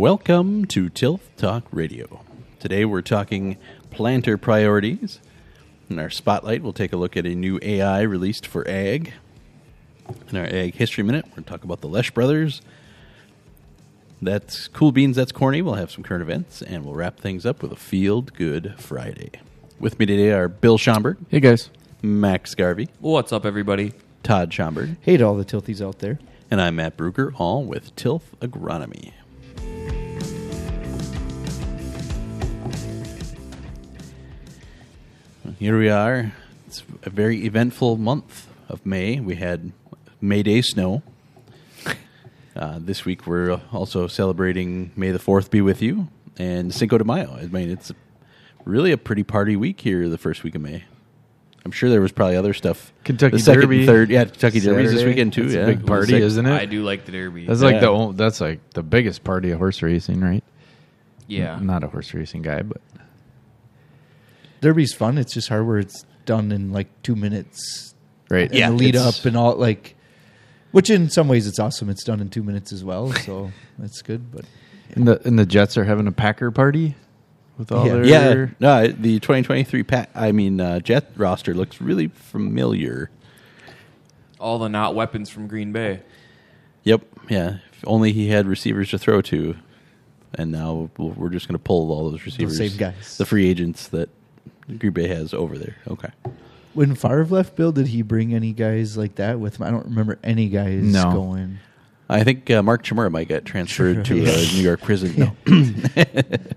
[0.00, 2.20] Welcome to Tilth Talk Radio.
[2.60, 3.56] Today we're talking
[3.90, 5.20] planter priorities.
[5.88, 9.14] In our spotlight, we'll take a look at a new AI released for ag.
[10.28, 12.60] In our ag history minute, we're going to talk about the Loesch brothers.
[14.20, 15.16] That's cool beans.
[15.16, 15.62] That's corny.
[15.62, 19.30] We'll have some current events, and we'll wrap things up with a Field Good Friday.
[19.80, 21.70] With me today are Bill Schomburg, Hey guys.
[22.02, 23.94] Max Garvey, What's up, everybody?
[24.22, 26.18] Todd Schomburg, Hey to all the tilthies out there.
[26.50, 29.12] and I'm Matt Bruger, all with Tilth Agronomy.
[35.58, 36.32] Here we are.
[36.66, 39.20] It's a very eventful month of May.
[39.20, 39.72] We had
[40.20, 41.02] May Day snow.
[42.56, 47.04] Uh, this week we're also celebrating May the 4th be with you and Cinco de
[47.04, 47.36] Mayo.
[47.38, 47.92] I mean, it's
[48.64, 50.84] really a pretty party week here the first week of May.
[51.66, 52.94] I'm sure there was probably other stuff.
[53.04, 53.84] Kentucky the second Derby.
[53.84, 54.08] third.
[54.08, 55.50] Yeah, Kentucky Derby's this weekend too.
[55.50, 56.52] That's a big party, Sec- isn't it?
[56.58, 57.44] I do like the Derby.
[57.44, 57.92] That's like the Yeah.
[57.92, 60.42] ol- that's like the biggest party of horse racing, right?
[61.26, 61.54] yeah.
[61.54, 62.80] I'm not a horse racing guy, but
[64.66, 65.16] Derby's fun.
[65.16, 67.94] It's just hard where it's done in like two minutes.
[68.28, 68.50] right.
[68.50, 69.94] And Yeah, the lead up and all like,
[70.72, 71.88] which in some ways it's awesome.
[71.88, 74.32] It's done in two minutes as well, so that's good.
[74.32, 74.44] But
[74.96, 76.96] And the and the Jets are having a Packer party
[77.56, 77.92] with all Yeah.
[77.94, 80.10] their Yeah, no, the 2023 Pat.
[80.16, 83.08] I mean, uh, Jet roster looks really familiar.
[84.40, 86.00] All the not weapons from Green Bay.
[86.82, 87.58] Yep, yeah.
[87.72, 89.54] If only he had receivers to throw to,
[90.34, 93.16] and now we'll- we're just going to pull all those receivers, same guys.
[93.16, 94.08] the free agents that
[94.78, 95.76] Green Bay has over there.
[95.88, 96.08] Okay,
[96.74, 99.66] when Favre left, Bill, did he bring any guys like that with him?
[99.66, 101.12] I don't remember any guys No.
[101.12, 101.58] going.
[102.08, 104.28] I think uh, Mark Chmura might get transferred to Yeah.
[104.30, 105.14] a New York prison.
[105.16, 106.54] No, The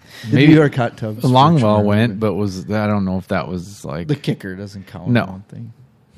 [0.32, 1.24] New York hot tubs.
[1.24, 5.08] Longwell went, but was I don't know if that was like the kicker doesn't count.
[5.08, 5.22] No.
[5.22, 5.72] I don't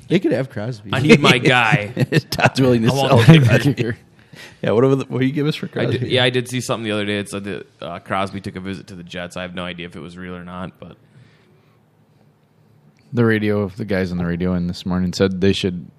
[0.09, 0.89] they could have Crosby.
[0.91, 1.87] I need my guy.
[2.29, 3.17] Todd's willing to I sell.
[3.19, 3.59] the him.
[3.61, 3.97] kicker.
[4.61, 5.97] yeah, what, what do you give us for I Crosby?
[5.99, 7.19] did, yeah, I did see something the other day.
[7.19, 9.37] It said that uh, Crosby took a visit to the Jets.
[9.37, 10.97] I have no idea if it was real or not, but
[13.13, 13.67] the radio.
[13.69, 15.89] The guys on the radio in this morning said they should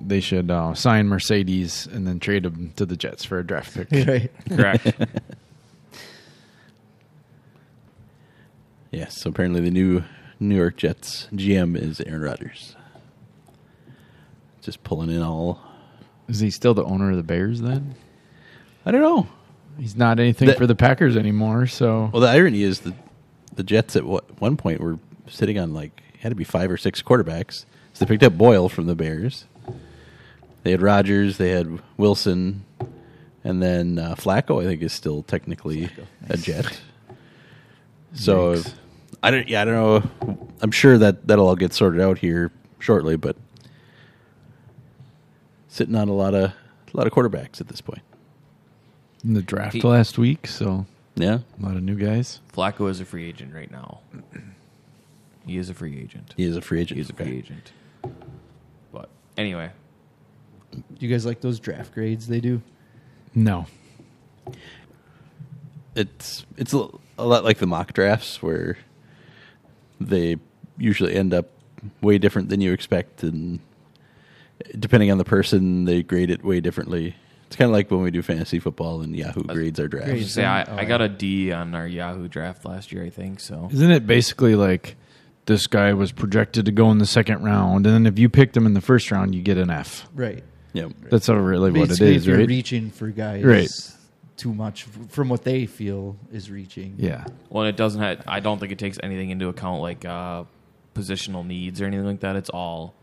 [0.00, 3.74] they should uh, sign Marcedes and then trade him to the Jets for a draft
[3.74, 3.90] pick.
[4.08, 4.30] right.
[4.48, 4.92] correct.
[8.90, 10.04] Yes, so apparently the new
[10.38, 12.76] New York Jets GM is Aaron Rodgers.
[14.60, 15.60] Just pulling in all.
[16.28, 17.94] Is he still the owner of the Bears then?
[18.84, 19.26] I don't know.
[19.78, 22.94] He's not anything That- for the Packers anymore, so Well, the irony is that
[23.54, 26.76] the Jets at what, one point were sitting on like had to be five or
[26.76, 27.64] six quarterbacks.
[27.92, 29.44] So they picked up Boyle from the Bears.
[30.62, 31.36] They had Rodgers.
[31.38, 32.64] They had Wilson,
[33.44, 34.62] and then uh, Flacco.
[34.62, 35.90] I think is still technically
[36.28, 36.80] a Jet.
[38.14, 38.72] So Yikes.
[39.22, 39.48] I don't.
[39.48, 40.48] Yeah, I don't know.
[40.60, 43.36] I'm sure that that'll all get sorted out here shortly, but
[45.68, 48.02] sitting on a lot of a lot of quarterbacks at this point.
[49.24, 52.40] in the draft He- last week, so Yeah, a lot of new guys.
[52.52, 54.00] Flacco is a free agent right now.
[55.46, 56.34] He is a free agent.
[56.36, 56.96] he is a free agent.
[56.96, 57.36] He is a free Okay.
[57.38, 57.72] agent.
[58.92, 59.70] But anyway,
[60.72, 62.62] Do you guys like those draft grades they do?
[63.34, 63.66] No.
[65.94, 66.86] it's it's a,
[67.18, 68.78] a lot like the mock drafts where
[70.00, 70.36] they
[70.78, 71.46] usually end up
[72.00, 73.60] way different than you expect and
[74.78, 77.14] depending on the person they grade it way differently
[77.46, 79.90] it's kind of like when we do fantasy football and yahoo grades our I was
[79.90, 82.92] drafts gonna say I, Oh, I got a oh, D on our Yahoo draft last
[82.92, 83.04] year.
[83.04, 83.68] I think so.
[83.72, 84.96] Isn't it basically like
[85.46, 88.56] this guy was projected to go in the second round, and then if you picked
[88.56, 90.08] him in the first round, you get an F.
[90.14, 90.42] Right.
[90.72, 90.88] Yeah.
[91.10, 92.48] That's not really what it Basically, is, if you're right?
[92.48, 93.68] reaching for guys Right.
[94.36, 96.94] too much from what they feel is reaching.
[96.96, 97.24] yeah.
[97.50, 98.00] Well, it doesn't.
[98.00, 100.44] Have, I don't think it takes anything into account like uh,
[100.94, 102.36] positional needs or anything like that.
[102.36, 102.94] It's all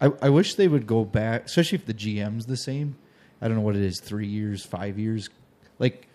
[0.00, 2.96] I, I wish they would go back, especially if the GM's the same.
[3.40, 5.28] I don't know what it is, three years, five years.
[5.78, 6.08] Like,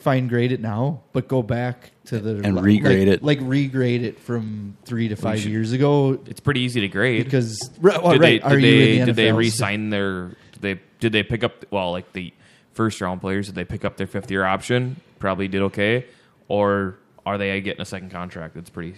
[0.00, 3.22] fine grade it now, but go back to the And like- regrade like, it.
[3.22, 6.20] like regrade it from three to five should- years ago.
[6.26, 7.24] it's pretty easy to grade.
[7.24, 9.36] Because right, well, did right, they are did you they in the did they NFL?
[9.36, 12.32] re-sign their did they did they pick up well like the
[12.72, 16.06] first round players did they pick up their fifth year option probably did okay
[16.48, 16.96] or
[17.26, 18.94] are they getting a second contract that's pretty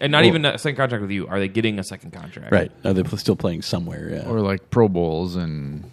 [0.00, 2.52] and not Well- even a second contract with you are they getting a second contract
[2.52, 5.90] right are they still playing somewhere yeah Or like Pro Bowls and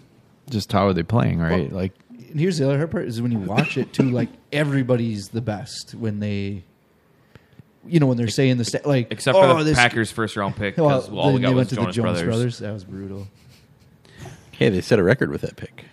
[0.50, 1.70] just how are they playing, right?
[1.70, 1.92] Well- like
[2.30, 4.04] And here's the other hard part is when you watch it too.
[4.10, 6.62] Like everybody's the best when they,
[7.86, 10.36] you know, when they're saying the sta- like except for oh, the this- Packers first
[10.36, 12.12] round pick Well, because all we then got they was went to Jonas, the Jonas
[12.22, 12.26] Brothers.
[12.36, 12.58] Brothers.
[12.58, 13.28] That was brutal.
[14.52, 15.86] hey they set a record with that pick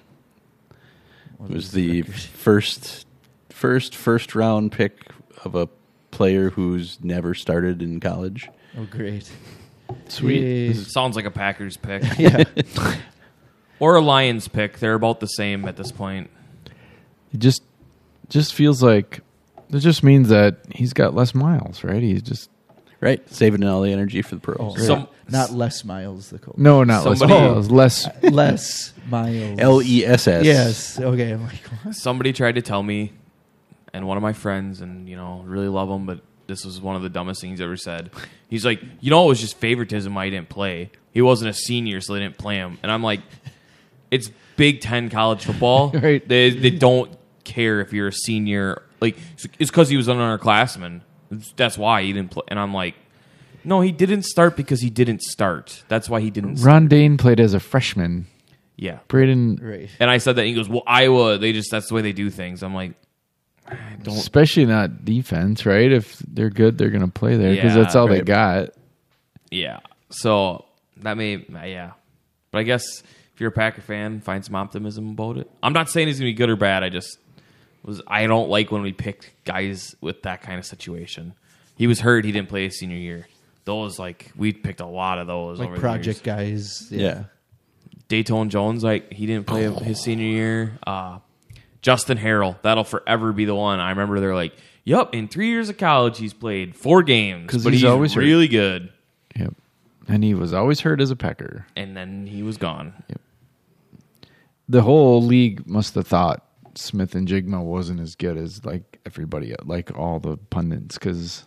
[1.38, 2.16] What it was was the record?
[2.16, 3.06] first
[3.50, 5.12] first first round pick
[5.44, 5.68] of a
[6.12, 9.32] player who's never started in college Oh, great.
[10.08, 10.74] Sweet.
[10.76, 12.44] Sounds like a Packers pick Yeah.
[13.80, 14.80] or a Lions pick.
[14.80, 16.30] They're about the same at this point.
[17.34, 17.62] It just
[18.30, 19.22] just feels like
[19.72, 22.02] it just means that he's got less miles, right?
[22.02, 22.50] He's just
[23.00, 24.58] Right, saving all the energy for the pros.
[24.60, 26.32] Oh, Some- not less miles.
[26.32, 26.58] The coach.
[26.58, 28.08] no, not Somebody- less miles, less.
[28.24, 29.60] less miles.
[29.60, 30.44] L E S S.
[30.44, 31.00] Yes.
[31.00, 31.30] Okay.
[31.30, 31.94] I'm like, what?
[31.94, 33.12] Somebody tried to tell me,
[33.94, 36.96] and one of my friends, and you know, really love him, but this was one
[36.96, 38.10] of the dumbest things he ever said.
[38.50, 40.18] He's like, you know, it was just favoritism.
[40.18, 40.90] I didn't play.
[41.14, 42.80] He wasn't a senior, so they didn't play him.
[42.82, 43.20] And I'm like,
[44.12, 45.92] it's Big Ten college football.
[45.94, 46.28] Right.
[46.28, 47.12] They they don't
[47.44, 48.84] care if you're a senior.
[49.02, 49.18] Like
[49.60, 51.02] it's because he was an underclassman.
[51.56, 52.44] That's why he didn't play.
[52.48, 52.96] And I'm like,
[53.64, 55.84] no, he didn't start because he didn't start.
[55.88, 56.58] That's why he didn't.
[56.58, 56.68] Start.
[56.68, 58.28] Ron Dayne played as a freshman.
[58.78, 59.00] Yeah.
[59.08, 59.90] Braden, Right.
[60.00, 60.42] And I said that.
[60.42, 61.38] And he goes, well, Iowa.
[61.38, 62.64] They just that's the way they do things.
[62.64, 62.94] I'm like,
[64.04, 64.16] don't.
[64.16, 65.92] especially not defense, right?
[65.92, 68.70] If they're good, they're going to play there because Yeah, that's all they got.
[69.52, 69.80] Yeah.
[70.10, 70.66] So
[70.98, 71.92] that may, yeah.
[72.52, 73.04] But I guess
[73.38, 75.48] if you're a Packer fan, find some optimism about it.
[75.62, 76.82] I'm not saying he's gonna be good or bad.
[76.84, 77.20] I just
[77.84, 81.34] was I don't like when we pick guys with that kind of situation.
[81.76, 82.26] He was hurt.
[82.26, 83.28] He didn't play his senior year.
[83.66, 86.88] Those like we picked a lot of those Like over project the guys.
[86.90, 87.00] Yeah.
[87.00, 87.24] Yeah.
[88.24, 90.80] Datone Jones, like he didn't play his senior year.
[90.88, 91.20] Uh,
[91.84, 93.80] Justin Harrell, that'll forever be the one.
[93.80, 94.56] I remember they're like,
[94.86, 98.14] "Yep, in three years of college, he's played four games, 'Cause but he's he's, always
[98.16, 98.22] hurt.
[98.22, 98.90] really good."
[99.36, 99.54] Yep.
[100.08, 101.68] And he was always hurt as a Packer.
[101.76, 102.94] And then he was gone.
[104.70, 110.20] The whole league must have thought Smith-Njigba wasn't as good as like everybody, like all
[110.20, 111.46] the pundits, because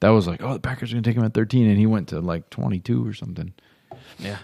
[0.00, 1.86] that was like, oh, the Packers are going to take him at 13, and he
[1.86, 3.52] went to like 22 or something.
[4.18, 4.38] Yeah,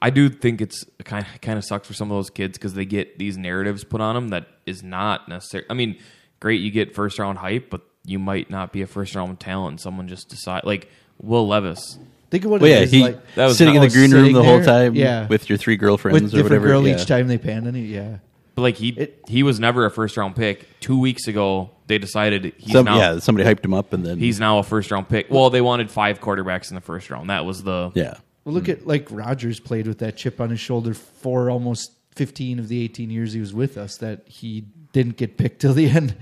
[0.00, 2.74] I do think it's kind of, kind of sucks for some of those kids because
[2.74, 5.64] they get these narratives put on them that is not necessary.
[5.68, 5.98] I mean,
[6.40, 9.80] great you get first round hype, but you might not be a first round talent.
[9.80, 10.88] Someone just decide like
[11.20, 11.98] Will Levis.
[12.30, 13.34] Think of what Well, it yeah, is he like.
[13.36, 15.26] That was sitting in not- the green room sitting the whole there, time yeah.
[15.28, 16.66] with your three girlfriends with or different whatever.
[16.80, 16.96] girl yeah.
[16.96, 17.82] each time they panned on you.
[17.82, 18.18] Yeah.
[18.54, 20.66] But like he It- he was never a first round pick.
[20.80, 24.18] Two weeks ago, they decided he's Some, now yeah, somebody hyped him up and then
[24.18, 25.30] he's now a first round pick.
[25.30, 27.30] Well, they wanted five quarterbacks in the first round.
[27.30, 28.14] That was the yeah.
[28.44, 32.58] Well, look at like Rodgers played with that chip on his shoulder for almost 15
[32.58, 35.88] of the 18 years he was with us that he didn't get picked till the
[35.96, 36.16] end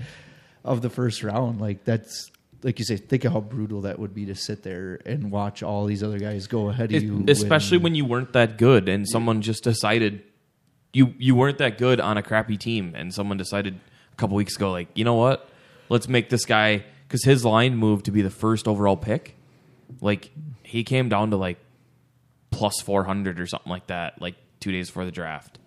[0.63, 1.59] of the first round.
[1.59, 2.31] Like that's
[2.63, 5.63] like you say, think of how brutal that would be to sit there and watch
[5.63, 7.23] all these other guys go ahead of you.
[7.27, 7.83] especially win.
[7.83, 10.23] when you weren't that good and someone just decided
[10.93, 13.79] you you weren't that good on a crappy team and someone decided
[14.11, 15.49] a couple weeks ago like you know what
[15.89, 19.35] let's make this guy because his line moved to be the first overall pick
[20.01, 20.31] like
[20.63, 21.57] he came down to like
[22.49, 25.59] plus 400 or something like that like two days before the draft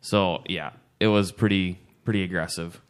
[0.00, 2.80] so yeah it was pretty pretty aggressive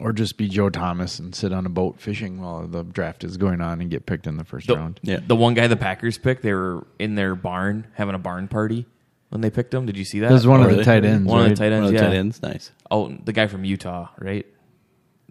[0.00, 3.36] Or just be Joe Thomas and sit on a boat fishing while the draft is
[3.36, 4.98] going on and get picked in the first the, round.
[5.02, 5.20] Yeah.
[5.24, 8.86] the one guy the packers picked they were in their barn having a barn party
[9.28, 10.84] when they picked him did you see that That was one Oh, of the really?
[10.84, 11.28] tight ends.
[11.28, 11.56] One of the right?
[11.56, 12.72] tight One ends of the yeah tight ends, nice.
[12.90, 14.46] Oh, the guy from Utah, right?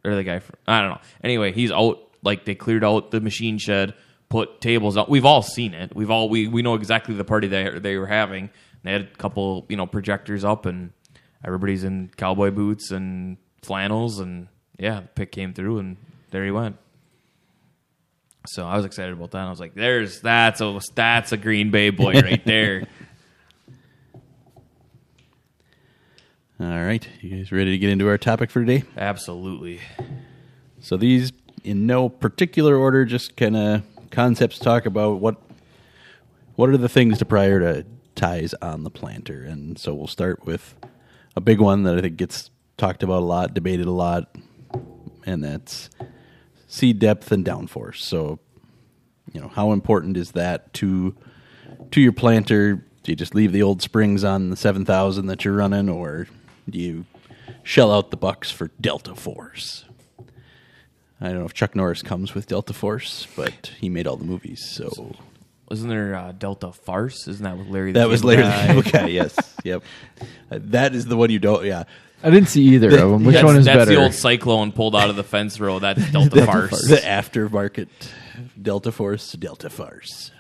[0.06, 1.02] Or the guy from I don't know.
[1.24, 2.00] Anyway, he's out.
[2.22, 3.94] Like they cleared out the machine shed,
[4.30, 5.10] put tables out.
[5.10, 5.94] We've all seen it.
[5.94, 8.50] We've all we we know exactly the party they they were having.
[8.84, 10.92] They had a couple you know projectors up, and
[11.44, 15.98] everybody's in cowboy boots and flannels, and yeah, the pick came through, and
[16.32, 16.78] there he went.
[18.48, 19.46] So I was excited about that.
[19.46, 22.88] I was like, "There's that's a that's a Green Bay boy right there."
[26.60, 28.84] All right, you guys ready to get into our topic for today?
[28.96, 29.82] Absolutely.
[30.80, 31.34] So these,
[31.64, 35.42] in no particular order, just kind of concepts talk about what
[36.56, 40.76] what are the things to prioritize on the planter, and so we'll start with
[41.36, 44.36] a big one that I think gets talked about a lot, debated a lot,
[45.26, 45.90] and that's
[46.68, 47.98] seed depth and downforce.
[47.98, 48.40] So,
[49.32, 51.16] you know, how important is that to
[51.92, 52.76] to your planter?
[53.04, 56.28] Do you just leave the old springs on the seven thousand that you're running, or
[56.70, 57.06] do you
[57.64, 59.86] shell out the bucks for Delta Force?
[61.22, 64.26] I don't know if Chuck Norris comes with Delta Force, but he made all the
[64.26, 65.16] movies, so
[65.70, 67.28] Wasn't there uh, Delta Farce?
[67.30, 67.94] Isn't that with Larry?
[67.94, 68.74] the that was Larry Guy?
[68.74, 69.08] the Cable Guy.
[69.10, 69.84] Yes, yep.
[70.52, 71.64] Uh, that is the one you don't.
[71.66, 71.84] Yeah,
[72.24, 73.24] I didn't see either of them.
[73.26, 73.80] Which that's, one is better?
[73.80, 74.00] that's better?
[74.00, 75.80] the old cyclone pulled out of the fence row.
[75.80, 76.88] That's Delta Farce.
[76.88, 77.90] the aftermarket
[78.62, 80.32] Delta Force, Delta Farce.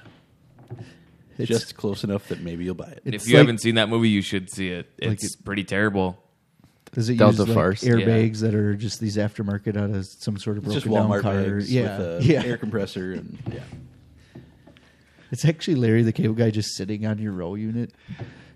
[1.37, 3.01] It's- Just close enough that maybe you'll buy it.
[3.05, 4.89] If It's you like- haven't seen that movie, you should see it.
[4.97, 6.19] It's pretty terrible.
[6.93, 7.83] Does it Delta use like Farce.
[7.83, 11.19] airbags that are just these aftermarket out of some sort of It's just broken down
[11.19, 11.33] Walmart car?
[11.43, 12.43] bags yeah, with a yeah.
[12.43, 13.59] air compressor and yeah.
[15.31, 17.91] It's actually Larry the Cable Guy just sitting on your row unit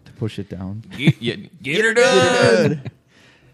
[0.06, 0.84] to push it down.
[0.96, 2.92] Get, get, get her done.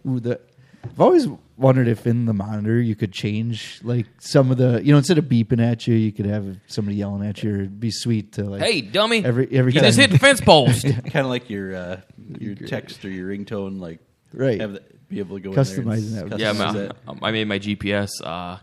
[0.08, 0.40] Ooh, the,
[0.84, 4.92] I've always wondered if in the monitor you could change like some of the you
[4.92, 7.54] know instead of beeping at you, you could have somebody yelling at you.
[7.54, 9.24] It'd be sweet to like Hey, dummy!
[9.24, 9.88] every every you time.
[9.88, 10.84] just hit the fence post.
[10.86, 12.02] kind of like your uh,
[12.40, 14.00] your text or your ringtone, like
[14.34, 14.60] Right.
[14.60, 16.74] Have the, be able to go Customizing in there that and would Yeah, customize
[17.06, 17.18] my, it.
[17.22, 18.58] I made my GPS uh,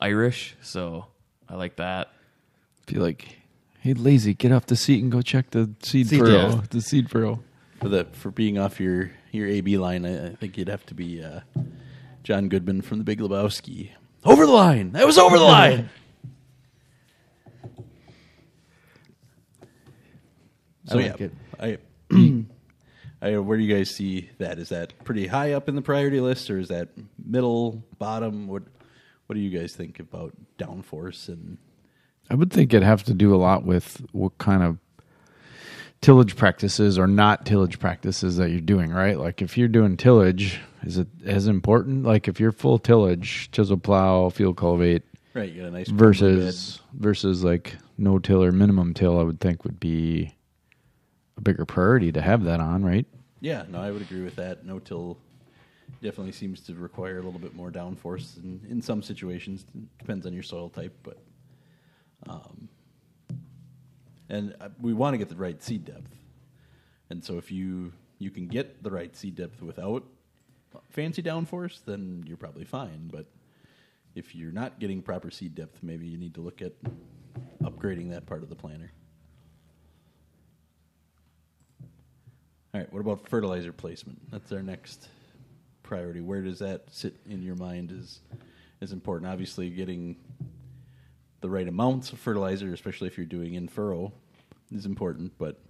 [0.00, 1.06] Irish, so
[1.48, 2.12] I like that.
[2.86, 3.38] Be like,
[3.80, 6.56] hey, lazy, get off the seat and go check the seed, Seed furrow.
[6.56, 6.70] depth.
[6.70, 7.40] The seed furrow.
[7.80, 10.04] for the for being off your your AB line.
[10.04, 11.40] I, I think you'd have to be uh,
[12.22, 13.90] John Goodman from The Big Lebowski.
[14.24, 14.92] Over the line.
[14.92, 15.90] That was over the line.
[20.86, 21.78] So I like yeah, it.
[22.12, 22.44] I,
[23.26, 24.58] I, where do you guys see that?
[24.58, 28.46] Is that pretty high up in the priority list, or is that middle, bottom?
[28.48, 28.64] What
[29.24, 31.56] What do you guys think about downforce and
[32.30, 34.78] I would think it'd have to do a lot with what kind of
[36.04, 39.18] tillage practices or not tillage practices that you're doing, right?
[39.18, 42.04] Like if you're doing tillage, is it as important?
[42.04, 45.02] Like if you're full tillage, chisel plow, field cultivate
[45.34, 45.52] right?
[45.52, 49.64] You got a nice versus versus like no till or minimum till, I would think
[49.64, 50.34] would be
[51.36, 53.06] a bigger priority to have that on, right?
[53.40, 54.64] Yeah, no, I would agree with that.
[54.64, 55.18] No till
[56.02, 59.66] definitely seems to require a little bit more downforce in, in some situations.
[59.98, 61.18] Depends on your soil type, but
[62.26, 62.68] um,
[64.28, 66.14] and uh, we want to get the right seed depth.
[67.10, 70.04] And so if you you can get the right seed depth without
[70.90, 73.10] fancy downforce, then you're probably fine.
[73.12, 73.26] But
[74.14, 76.72] if you're not getting proper seed depth, maybe you need to look at
[77.62, 78.92] upgrading that part of the planter.
[82.72, 84.20] All right, what about fertilizer placement?
[84.30, 85.08] That's our next
[85.82, 86.20] priority.
[86.20, 88.20] Where does that sit in your mind is
[88.80, 89.30] is important?
[89.30, 90.16] Obviously, getting
[91.44, 94.10] the right amounts of fertilizer, especially if you're doing in furrow,
[94.74, 95.30] is important.
[95.36, 95.60] But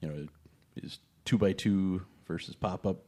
[0.00, 0.26] you know,
[0.76, 2.98] is two by two versus pop up?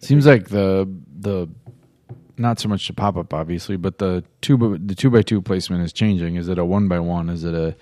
[0.00, 0.86] Seems like the
[1.18, 1.48] the
[2.36, 5.40] not so much the pop up obviously, but the two by- the two by two
[5.40, 6.36] placement is changing.
[6.36, 7.30] Is it a one by one?
[7.30, 7.74] Is it a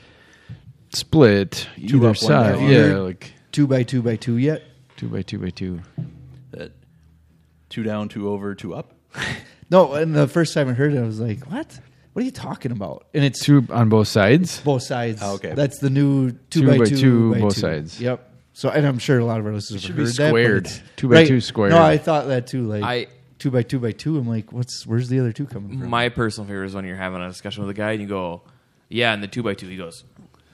[0.90, 2.61] split Two either up, one side?
[2.71, 4.62] Yeah, like Two by two by two yet?
[4.97, 5.80] two by two by two.
[6.52, 6.71] That
[7.68, 8.95] two down, two over, two up.
[9.71, 11.78] No, and the first time I heard it, I was like, "What?
[12.19, 14.61] What are you talking about?" And it's Two on both sides.
[14.63, 15.21] both sides.
[15.23, 15.55] Oh, okay.
[15.55, 17.61] that's the new two, Two by, by two, two, by both two.
[17.61, 18.01] sides.
[18.01, 18.29] Yep.
[18.55, 20.19] So, and I'm sure a lot of our listeners should have be heard that.
[20.19, 20.67] but squared.
[20.67, 21.71] it's- Two by two squared.
[21.71, 22.65] No, I thought that too.
[22.67, 23.07] Like I-
[23.39, 24.19] two by two by two.
[24.19, 25.89] I'm like, what's where's the other two coming from?
[25.89, 28.43] My personal favorite is when you're having a discussion with a guy and you go,
[28.89, 30.03] "Yeah," and the two by two, he goes,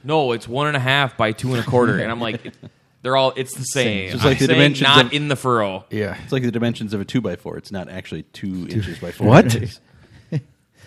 [0.03, 2.43] "No, it's one and a half by two and a quarter," and I'm like,
[3.01, 5.87] "They're all it's the same." Just like I'm the dimensions not of- in the furrow.
[5.89, 6.19] Yeah.
[6.25, 7.57] It's like the dimensions of a two by four.
[7.57, 9.29] It's not actually two, inches by four.
[9.29, 9.47] What?
[9.55, 9.81] inches.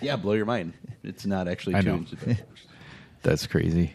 [0.01, 0.73] yeah, blow your mind.
[1.03, 1.95] It's not actually I two know.
[1.97, 2.37] inches.
[3.23, 3.93] That's crazy.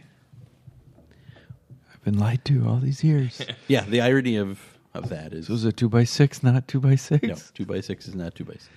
[1.93, 3.41] I've been lied to all these years.
[3.69, 4.61] Yeah, the irony of
[4.95, 7.23] of that is was a two by six, not two by six.
[7.23, 8.69] no two by six is not two by six.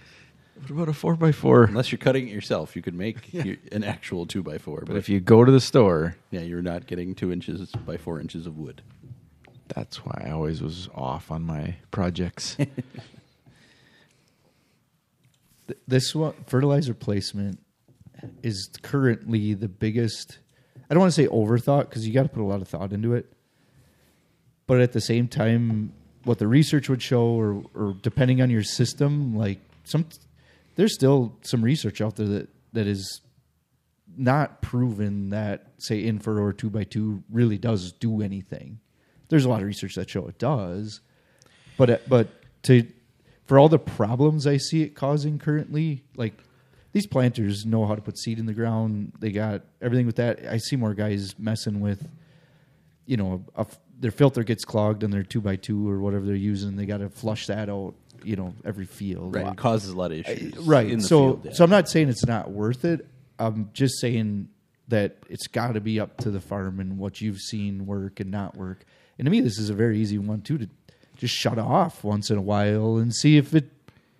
[0.62, 1.66] What about a four by four?
[1.66, 4.80] Unless you're cutting it yourself, you could make your, an actual two by four.
[4.80, 7.98] But, But if you go to the store, yeah, you're not getting two inches by
[7.98, 8.82] four inches of wood.
[9.68, 12.56] that's why I always was off on my projects.
[15.68, 17.60] Th- this one fertilizer placement
[18.44, 20.40] is currently the biggest
[20.90, 22.92] i don't want to say overthought because you got to put a lot of thought
[22.94, 23.32] into it.
[24.68, 25.94] But at the same time
[26.24, 30.08] what the research would show or, or depending on your system like some
[30.76, 33.22] there's still some research out there that that is
[34.18, 38.80] not proven that say in furrow or two by two really does do anything.
[39.30, 41.02] There's a lot of research that show it does.
[41.78, 42.30] But but
[42.64, 42.88] to
[43.46, 46.34] for all the problems I see it causing currently, like
[46.92, 49.14] these planters know how to put seed in the ground.
[49.20, 50.46] They got everything with that.
[50.46, 52.08] I see more guys messing with,
[53.06, 53.66] you know, a
[54.00, 56.76] their filter gets clogged on their two by two or whatever they're using.
[56.76, 59.36] They got to flush that out, you know, every field.
[59.36, 60.58] Right, it causes a lot of issues.
[60.58, 60.90] Right.
[60.90, 61.52] In the so field, yeah.
[61.54, 63.08] so I'm not saying it's not worth it.
[63.40, 64.50] I'm just saying
[64.88, 68.32] that it's got to be up to the farm and what you've seen work and
[68.32, 68.86] not work.
[69.18, 70.70] And to me, this is a very easy one too to
[71.16, 73.70] just shut off once in a while and see if it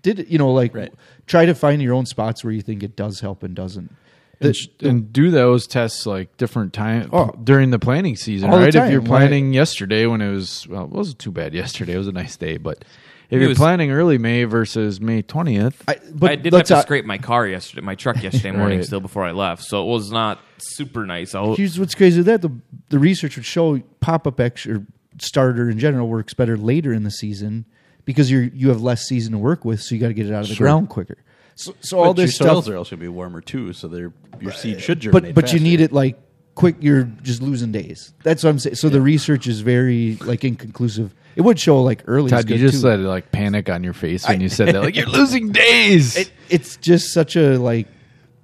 [0.02, 0.26] did.
[0.30, 0.94] You know, like Right.
[1.28, 3.94] try to find your own spots where you think it does help and doesn't.
[4.40, 7.32] The- and, sh- and do those tests like different time Oh.
[7.42, 8.76] during the planning season, All the right?
[8.76, 11.94] If you're planning planting yesterday when it was well, it wasn't too bad yesterday.
[11.94, 12.84] It was a nice day, but
[13.30, 16.54] if It you're was- planting early May versus May twentieth, I, but I did have
[16.54, 18.86] let's to not- scrape my car yesterday, my truck yesterday morning, Right.
[18.86, 21.56] still before I left, so it was not super nice out.
[21.58, 22.52] Here's what's crazy that the
[22.90, 24.82] the research would show pop up extra
[25.20, 27.66] starter in general works better later in the season
[28.06, 30.34] because you're you have less season to work with, so you got to get it
[30.34, 30.66] out of the Sure.
[30.66, 31.18] ground quicker.
[31.56, 33.72] So, so all But your this soils stuff, are also going to be warmer too,
[33.74, 35.36] so they're, your seed should but germinate.
[35.36, 35.64] but you faster.
[35.64, 36.20] need it like
[36.54, 36.76] quick.
[36.82, 38.14] You're just losing days.
[38.24, 38.76] That's what I'm saying.
[38.76, 41.16] So the research is very like inconclusive.
[41.38, 42.26] It would show like early.
[42.26, 42.88] is Todd, you just too.
[42.88, 44.82] let like panic on your face when you said that.
[44.84, 46.16] Like you're losing days.
[46.18, 47.88] It, it's just such a like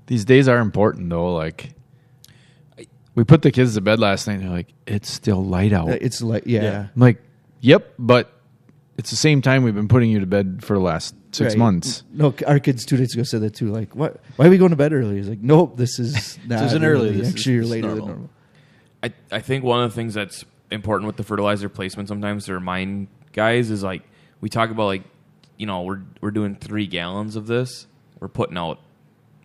[0.07, 1.33] These days are important though.
[1.33, 1.71] Like
[3.15, 4.35] we put the kids to bed last night.
[4.35, 5.89] and They're like, it's still light out.
[5.89, 6.61] it's like yeah.
[6.63, 6.79] Yeah.
[6.95, 7.21] I'm like,
[7.59, 8.31] yep, but
[8.97, 11.57] it's the same time we've been putting you to bed for the last six Right.
[11.59, 12.03] months.
[12.13, 13.67] No, our kids two days ago said that too.
[13.71, 14.17] Like, what?
[14.35, 15.15] Why are we going to bed early?
[15.15, 17.09] He's like, nope, this is not isn't early.
[17.09, 17.17] early.
[17.17, 18.05] This is- Actually, you're this is later normal.
[18.05, 18.29] than normal.
[19.03, 22.53] I, I think one of the things that's important with the fertilizer placement sometimes to
[22.53, 24.03] remind guys is like
[24.41, 25.03] we talk about like
[25.57, 27.87] you know we're we're doing three gallons of this
[28.19, 28.79] we're putting out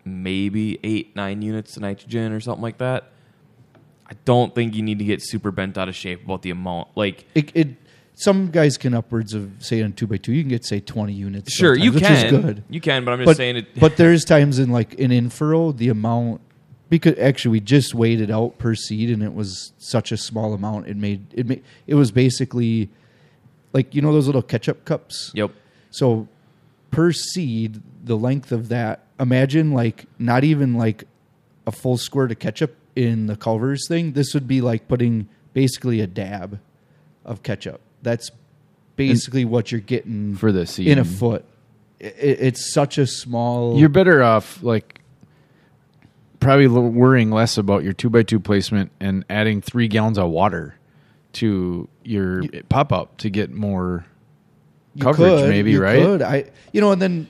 [0.05, 3.11] maybe eight nine units of nitrogen or something like that
[4.09, 6.89] i don't think you need to get super bent out of shape about the amount
[6.97, 7.69] like It, it
[8.15, 11.13] some guys can upwards of say on two by two, you can get say twenty
[11.13, 11.53] units.
[11.53, 12.65] sure you sometimes, can which is good.
[12.71, 15.77] you can but i'm just but saying it but there's times in like in infurrow
[15.77, 16.41] the amount
[16.89, 20.55] because actually we just weighed it out per seed and it was such a small
[20.55, 22.89] amount it made it made it was basically
[23.73, 25.51] like you know those little ketchup cups yep
[25.91, 26.27] so
[26.91, 31.05] per seed the length of that imagine like not even like
[31.67, 36.01] a full squirt of ketchup in the Culver's thing this would be like putting basically
[36.01, 36.59] a dab
[37.25, 38.31] of ketchup that's
[38.97, 41.45] basically what you're getting For the in a foot
[42.01, 45.01] I- i it's such a small You're better off like
[46.41, 50.75] probably worrying less about your two by two placement and adding three gallons of water
[51.35, 54.07] to your pop up to get more
[55.01, 56.03] coverage, could, maybe you right?
[56.03, 56.23] Could.
[56.23, 57.27] I, you know, and then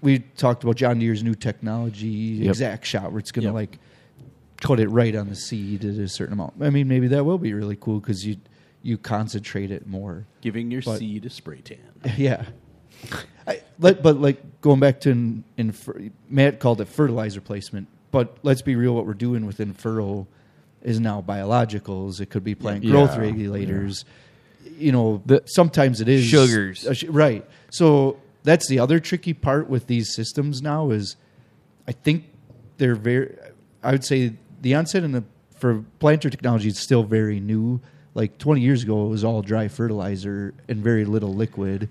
[0.00, 2.54] we talked about John Deere's new technology, Yep.
[2.56, 3.54] ExactShot, where it's going to Yep.
[3.54, 3.78] like
[4.60, 6.54] put it right on the seed at a certain amount.
[6.60, 8.36] I mean, maybe that will be really cool because you
[8.82, 10.26] you concentrate it more.
[10.40, 11.78] Giving your But- seed a spray tan.
[12.16, 12.44] yeah.
[13.46, 15.74] I, let, but like going back to in, in
[16.28, 18.94] Matt called it fertilizer placement, but let's be real.
[18.94, 20.26] What we're doing with Infurrow
[20.82, 22.20] is now biologicals.
[22.20, 24.04] It could be plant growth Yeah, regulators.
[24.78, 26.86] You know, The- sometimes it is Sugars.
[26.86, 27.44] uh, sh- right?
[27.70, 31.16] So that's the other tricky part with these systems now is,
[31.86, 32.24] I think
[32.78, 33.36] they're very.
[33.82, 35.24] I would say the onset in the
[35.56, 37.80] for planter technology is still very new.
[38.14, 41.88] Like 20 years ago, it was all dry fertilizer and very little liquid.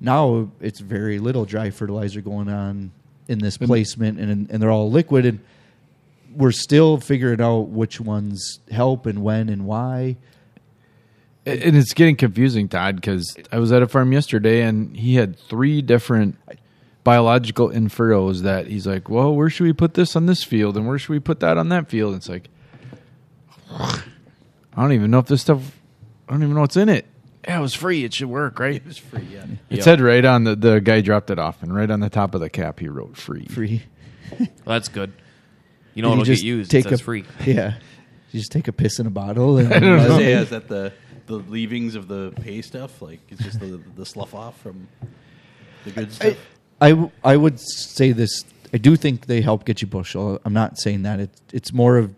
[0.00, 2.92] Now it's very little dry fertilizer going on
[3.28, 5.40] in this placement, and and they're all liquid, and
[6.34, 10.16] we're still figuring out which ones help and when and why.
[11.46, 15.38] And it's getting confusing, Todd, because I was at a farm yesterday and he had
[15.38, 16.36] three different
[17.10, 20.86] biological infurrows that he's like, well, where should we put this on this field and
[20.86, 22.14] where should we put that on that field?
[22.14, 22.48] It's like,
[23.70, 24.02] I
[24.76, 25.76] don't even know if this stuff,
[26.28, 27.06] I don't even know what's in it.
[27.44, 28.04] Yeah, it was free.
[28.04, 28.76] It should work, right?
[28.76, 29.46] It was free, yeah.
[29.70, 32.34] It said right on the, the guy dropped it off and right on the top
[32.34, 33.46] of the cap, he wrote free.
[33.46, 33.82] Free.
[34.38, 35.12] well, that's good
[35.94, 37.74] you know And it'll just get used take it says a free Yeah,
[38.30, 40.18] you just take a piss in a bottle and don't know.
[40.18, 40.92] Say, is that the
[41.26, 43.02] the leavings of the pay stuff?
[43.02, 44.88] Like it's just the the slough off from
[45.84, 46.34] the good stuff.
[46.34, 46.59] I,
[46.90, 48.44] w- I would say this.
[48.72, 50.40] I do think they help get you bushel.
[50.44, 51.20] I'm not saying that.
[51.20, 52.14] It, it's more of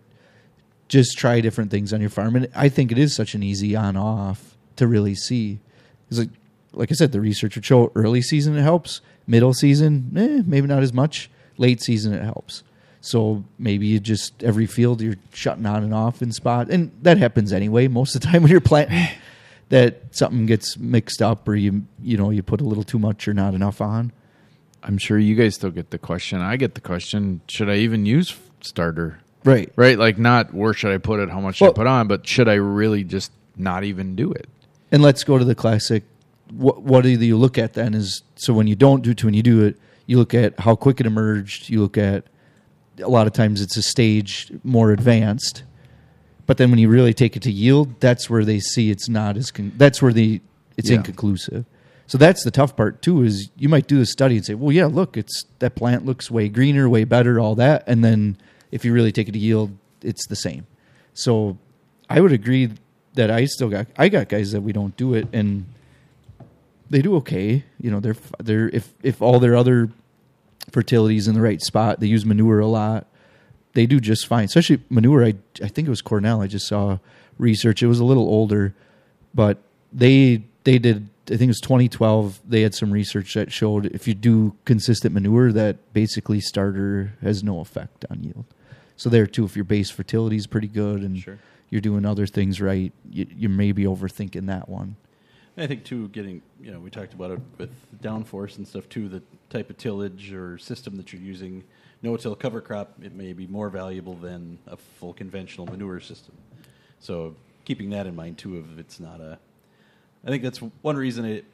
[0.87, 2.35] just try different things on your farm.
[2.35, 5.59] And I think it is such an easy on off to really see.
[6.09, 6.29] 'Cause like,
[6.71, 10.67] like I said, the research would show early season it helps, middle season, eh, maybe
[10.67, 11.29] not as much.
[11.57, 12.63] Late season it helps.
[13.01, 17.17] So maybe you just every field you're shutting on and off in spot, and that
[17.17, 17.87] happens anyway.
[17.87, 19.07] Most of the time when you're planting,
[19.69, 23.27] that something gets mixed up or you you know you put a little too much
[23.27, 24.11] or not enough on.
[24.83, 26.41] I'm sure you guys still get the question.
[26.41, 29.19] I get the question, should I even use starter?
[29.45, 29.71] Right.
[29.75, 29.97] Right?
[29.97, 32.27] Like not where should I put it, how much should Well- I put on, but
[32.27, 34.47] should I really just not even do it?
[34.91, 36.03] And let's go to the classic.
[36.51, 37.93] What what do you look at then?
[37.93, 40.75] Is so when you don't do it, when you do it, you look at how
[40.75, 41.69] quick it emerged.
[41.69, 42.25] You look at
[43.01, 45.63] a lot of times it's a stage more advanced,
[46.45, 49.35] but then when you really take it to yield, that's where they see it's not
[49.35, 50.41] as con- that's where the
[50.77, 50.97] it's Yeah.
[50.97, 51.65] inconclusive.
[52.13, 53.23] So that's the tough part too.
[53.23, 56.29] Is you might do the study and say, well, yeah, look, it's that plant looks
[56.29, 58.37] way greener, way better, all that, and then
[58.69, 60.67] if you really take it to yield, it's the same.
[61.15, 61.57] So
[62.11, 62.69] I would agree
[63.15, 65.65] that I still got I got guys that we don't do it and
[66.87, 67.63] they do okay.
[67.79, 69.89] You know, they're they're if if all their other
[70.71, 73.07] fertility's in the right spot, they use manure a lot.
[73.73, 74.45] They do just fine.
[74.45, 75.25] Especially manure.
[75.25, 76.43] I I think it was Cornell.
[76.43, 76.99] I just saw
[77.39, 77.81] research.
[77.81, 78.75] It was a little older,
[79.33, 79.57] but
[79.91, 81.09] they they did.
[81.27, 82.41] I think it was 2012.
[82.47, 87.43] They had some research that showed if you do consistent manure, that basically starter has
[87.43, 88.45] no effect on yield.
[88.97, 91.39] So there too, if your base fertility is pretty good and Sure.
[91.69, 94.97] you're doing other things right, you, you may be overthinking that one.
[95.57, 97.69] I think too, getting you know, we talked about it with
[98.01, 99.07] downforce and stuff too.
[99.07, 101.63] The type of tillage or system that you're using,
[102.01, 106.35] no-till cover crop, it may be more valuable than a full conventional manure system.
[106.99, 109.37] So keeping that in mind too, if it's not a,
[110.25, 111.45] I think that's one reason it,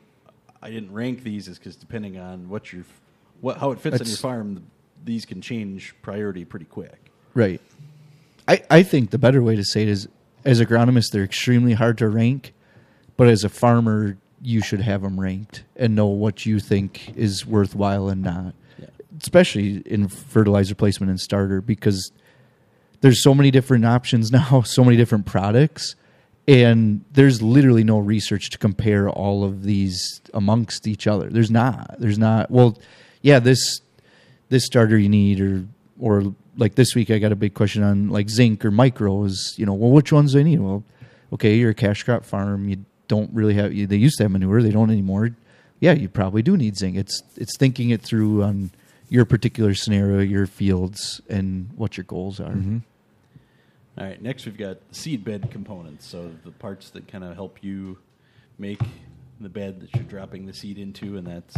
[0.61, 2.83] I didn't rank these is because depending on what your,
[3.41, 4.63] what how it fits on your farm,
[5.03, 7.11] these can change priority pretty quick.
[7.33, 7.61] Right.
[8.47, 10.07] I, I think the better way to say it is
[10.45, 12.53] as agronomists, they're extremely hard to rank,
[13.17, 17.45] but as a farmer, you should have them ranked and know what you think is
[17.45, 18.53] worthwhile and not.
[18.79, 18.87] Yeah.
[19.21, 22.11] Especially in fertilizer placement and starter because
[23.01, 25.95] there's so many different options now, so many different products,
[26.49, 31.29] and there's literally no research to compare all of these amongst each other.
[31.29, 31.95] There's not.
[31.99, 32.49] There's not.
[32.49, 32.75] Well,
[33.21, 33.81] yeah, this
[34.49, 35.65] this starter you need, or
[35.99, 39.35] or like this week I got a big question on like zinc or micros.
[39.57, 40.59] You know, well, which ones do I need?
[40.59, 40.83] Well,
[41.33, 42.67] okay, you're a cash crop farm.
[42.67, 43.69] You don't really have.
[43.69, 44.63] They used to have manure.
[44.63, 45.29] They don't anymore.
[45.79, 46.97] Yeah, you probably do need zinc.
[46.97, 48.71] It's it's thinking it through on
[49.07, 52.53] your particular scenario, your fields, and what your goals are.
[52.53, 52.77] Mm-hmm.
[53.99, 56.05] All right, next we've got seed bed components.
[56.05, 57.97] So the parts that kind of help you
[58.57, 58.79] make
[59.41, 61.57] the bed that you're dropping the seed into, and that's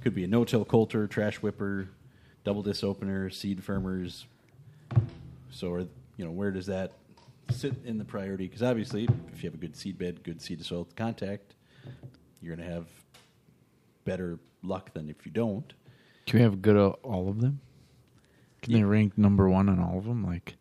[0.00, 1.88] could be a no-till coulter, trash whipper,
[2.44, 4.24] double disc opener, seed firmers.
[5.50, 5.80] So, are,
[6.16, 6.92] you know, where does that
[7.50, 8.46] sit in the priority?
[8.46, 11.54] Because obviously, if you have a good seed bed, good seed to soil contact,
[12.40, 12.86] you're going to have
[14.04, 15.72] better luck than if you don't.
[16.26, 17.60] Can we have good at all of them?
[18.62, 20.24] Can they rank number one on all of them?
[20.24, 20.54] Like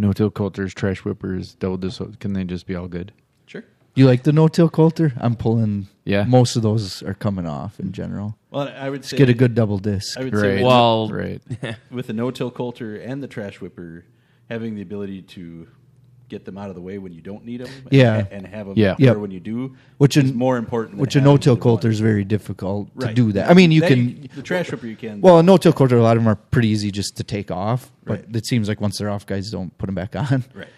[0.00, 2.00] no till coulters, trash whippers, double dis.
[2.18, 3.12] Can they just be all good?
[3.46, 3.64] Sure.
[3.94, 5.12] You like the no-till coulter?
[5.18, 5.88] I'm pulling.
[6.04, 6.24] Yeah.
[6.24, 8.36] most of those are coming off in general.
[8.50, 10.18] Well, I would say Get a good double disc.
[10.18, 10.54] I would say Right.
[10.56, 11.42] with- Well, Right.
[11.90, 14.04] with the no-till coulter and the trash whipper,
[14.48, 15.68] having the ability to
[16.30, 18.18] get them out of the way when you don't need them, Yeah.
[18.18, 18.94] and, and have them Yeah.
[18.98, 19.16] there Yep.
[19.18, 20.92] when you do, Which is in- more important.
[20.92, 23.14] Than Which a having no-till the coulter is very difficult to Right.
[23.14, 23.50] do that.
[23.50, 24.28] I mean, you That can.
[24.34, 25.20] the trash whipper you can.
[25.20, 27.90] Well, a no-till coulter, a lot of them are pretty easy just to take off,
[28.04, 28.36] but Right.
[28.36, 30.44] it seems like once they're off, guys don't put them back on.
[30.54, 30.68] right.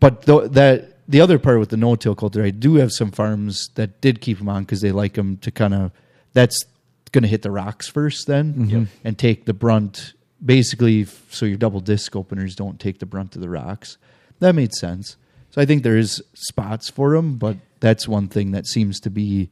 [0.00, 3.70] But th- that the other part with the no-till coulter, I do have some farms
[3.74, 5.90] that did keep them on because they like them to kind of.
[6.34, 6.64] That's
[7.12, 8.82] going to hit the rocks first, then, mm-hmm.
[9.04, 10.12] and take the brunt.
[10.44, 13.96] Basically, f- so your double disc openers don't take the brunt of the rocks.
[14.40, 15.16] That made sense.
[15.50, 19.10] So I think there is spots for them, but that's one thing that seems to
[19.10, 19.50] be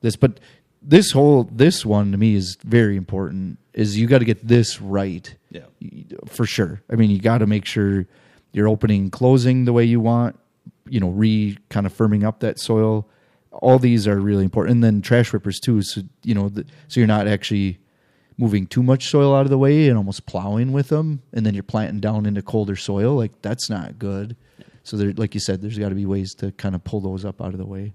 [0.00, 0.16] this.
[0.16, 0.40] But
[0.82, 3.58] this whole this one to me is very important.
[3.74, 5.62] Is you got to get this right Yeah.
[6.26, 6.82] for sure.
[6.90, 8.06] I mean, you got to make sure
[8.52, 10.38] you're opening and closing the way you want.
[10.88, 13.06] You know, re kind of firming up that soil.
[13.52, 15.82] All these are really important, and then trash rippers too.
[15.82, 17.78] So you know, the, so you're not actually
[18.38, 21.54] moving too much soil out of the way and almost plowing with them, and then
[21.54, 23.14] you're planting down into colder soil.
[23.16, 24.36] Like that's not good.
[24.84, 27.24] So there, like you said, there's got to be ways to kind of pull those
[27.24, 27.92] up out of the way.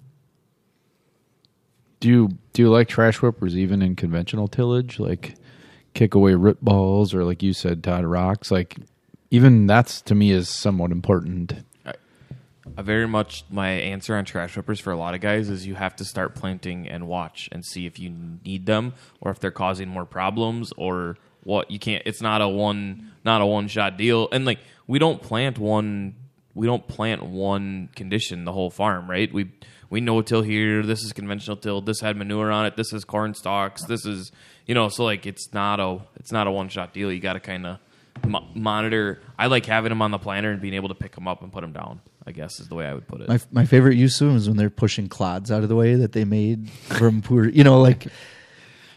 [1.99, 4.99] Do you do you like trash whippers even in conventional tillage?
[4.99, 5.35] Like
[5.93, 8.51] kick away root balls or like you said, Todd rocks.
[8.51, 8.77] Like
[9.31, 11.53] even that's to me is somewhat important.
[12.65, 15.95] Very much my answer on trash whippers for a lot of guys is you have
[15.97, 18.13] to start planting and watch and see if you
[18.45, 22.47] need them or if they're causing more problems or what you can't it's not a
[22.47, 24.29] one not a one shot deal.
[24.31, 26.15] And like we don't plant one
[26.55, 29.31] we don't plant one condition the whole farm right?
[29.31, 29.51] We
[29.89, 33.03] we know till here this is conventional till this had manure on it this is
[33.03, 34.31] corn stalks this is
[34.65, 37.11] you know so like it's not a it's not a one shot deal.
[37.11, 37.79] You got to kind of
[38.25, 39.19] mo- monitor.
[39.37, 41.51] I like having them on the planter and being able to pick them up and
[41.51, 43.95] put them down i guess is the way i would put it My my favorite
[43.95, 46.69] use of them is when they're pushing clods out of the way that they made
[46.71, 47.47] from poor.
[47.49, 48.07] You know, like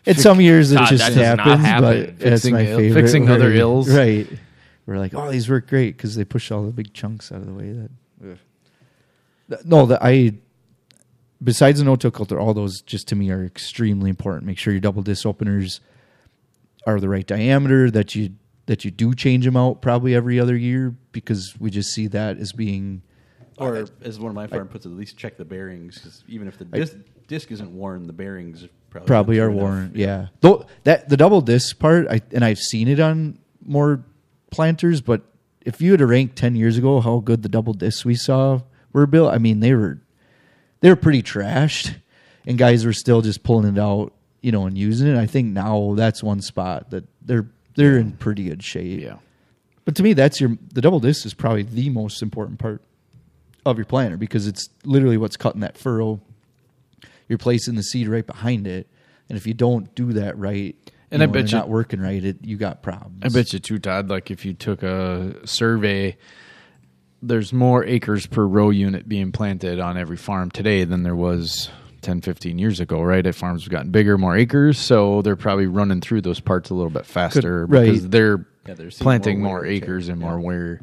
[0.05, 1.83] in some years it Todd, just that does not happens, happen.
[2.07, 3.01] but that's Fixing my ill- favorite.
[3.03, 3.89] fixing where- other ills.
[3.95, 4.29] right?
[4.87, 7.47] We're like, oh, these work great because they push all the big chunks out of
[7.47, 7.73] the way.
[7.73, 7.91] That
[9.49, 10.35] Th- no, that I.
[11.43, 14.47] Besides the no-till coulter, all those just to me are extremely important.
[14.47, 15.81] Make sure your double disc openers
[16.87, 17.91] are the right diameter.
[17.91, 18.31] That you
[18.67, 22.39] that you do change them out probably every other year because we just see that
[22.39, 23.03] as being
[23.59, 26.47] Or as one of my farm puts it, at least check the bearings because even
[26.47, 29.63] if the disc, disc isn't worn, the bearings probably probably are through enough.
[29.63, 29.93] worn.
[29.95, 34.05] Yeah, though that the double disc part, I, and I've seen it on more
[34.51, 35.01] planters.
[35.01, 35.23] But
[35.63, 38.61] if you had to rank ten years ago how good the double discs we saw
[38.93, 40.01] were built, I mean they were
[40.81, 41.97] they were pretty trashed,
[42.47, 45.19] and guys were still just pulling it out, you know, and using it.
[45.19, 49.01] I think now that's one spot that they're they're in pretty good shape.
[49.01, 49.17] Yeah.
[49.87, 52.83] But to me, that's your the double disc is probably the most important part
[53.67, 56.21] of your planter because it's literally what's cutting that furrow.
[57.29, 58.87] You're placing the seed right behind it,
[59.29, 60.77] and if you don't do that right,
[61.11, 63.19] And you I bet you- not working right, it you got problems.
[63.23, 64.09] I bet you too, Todd.
[64.09, 66.17] Like if you took a survey,
[67.23, 71.69] there's more acres per row unit being planted on every farm today than there was
[72.03, 73.27] 10, 15 years ago, right?
[73.27, 76.75] At farms have gotten bigger, more acres, so they're probably running through those parts a
[76.75, 77.87] little bit faster right.
[77.87, 80.27] because they're Yeah, they're planting more more, wear and acres and Yeah.
[80.29, 80.81] more wear.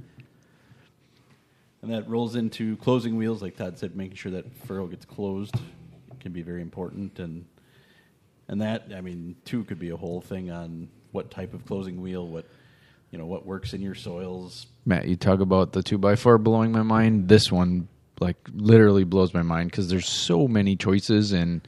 [1.84, 5.54] And that rolls into closing wheels, like Todd said, making sure that furrow gets closed
[6.22, 7.46] can be very important, and
[8.48, 12.02] and that I mean, too, could be a whole thing on what type of closing
[12.02, 12.46] wheel, what
[13.12, 14.66] you know, what works in your soils.
[14.86, 17.28] Matt, you talk about the two by four blowing my mind.
[17.28, 21.68] This one like literally blows my mind because there's so many choices and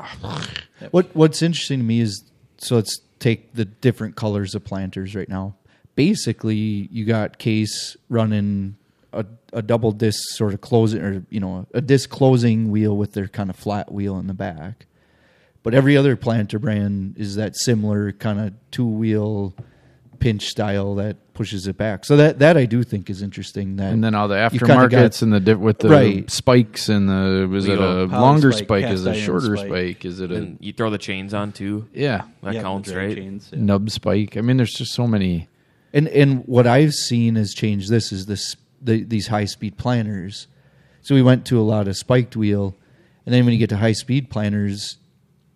[0.90, 2.24] What What's interesting to me is
[2.58, 5.54] so let's take the different colors of planters right now.
[5.94, 8.76] Basically, you got Case running
[9.20, 9.26] a,
[9.58, 13.28] a double disc sort of closing, or you know, a disc closing wheel with their
[13.28, 14.86] kind of flat wheel in the back.
[15.62, 19.54] But every other planter brand is that similar kind of two wheel
[20.18, 22.04] pinch style that pushes it back.
[22.04, 23.76] So that that I do think is interesting.
[23.76, 26.30] That and then all the you kinda got- aftermarkets and the diff- with the Right.
[26.30, 29.68] spikes and the was it uh, a longer spike, spike, is it a shorter spike.
[29.68, 31.88] spike is it a And you throw the chains on too.
[31.94, 33.14] yeah That Yeah, counts, right?
[33.16, 33.58] chains, yeah.
[33.60, 35.48] nub spike I mean there's just so many
[35.92, 37.88] And and what I've seen has changed.
[37.90, 40.46] This is this the, these high speed planters.
[41.02, 42.76] So we went to a lot of spiked wheel,
[43.26, 44.98] and then when you get to high speed planters,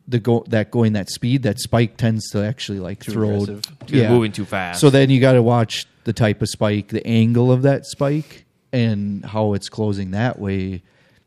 [0.09, 3.43] the go that going that speed, that spike tends to actually like Too throw.
[3.43, 3.63] aggressive.
[3.89, 4.81] You're moving too fast.
[4.81, 8.47] So then you got to watch the type of spike, the angle of that spike,
[8.73, 10.83] and how it's closing that way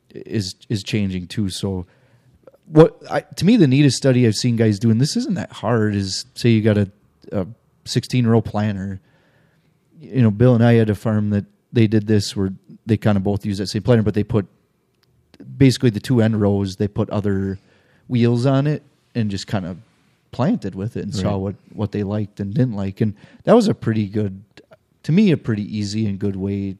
[0.10, 1.50] is is changing too.
[1.50, 1.86] So
[2.66, 5.94] what I, to me the neatest study I've seen guys doing this isn't that hard.
[5.96, 6.92] Is say you got a,
[7.32, 7.48] a
[7.86, 9.00] 16 row planter.
[10.00, 12.52] You know, Bill and I had a farm that they did this where
[12.86, 14.48] they kind of both use that same planter, but they put
[15.58, 16.76] basically the two end rows.
[16.76, 17.60] They put other
[18.08, 18.84] wheels on it
[19.16, 19.78] and just kind of
[20.32, 23.68] planted with it and saw what what they liked and didn't like, and that was
[23.68, 24.44] a pretty good,
[25.04, 26.78] to me, a pretty easy and good way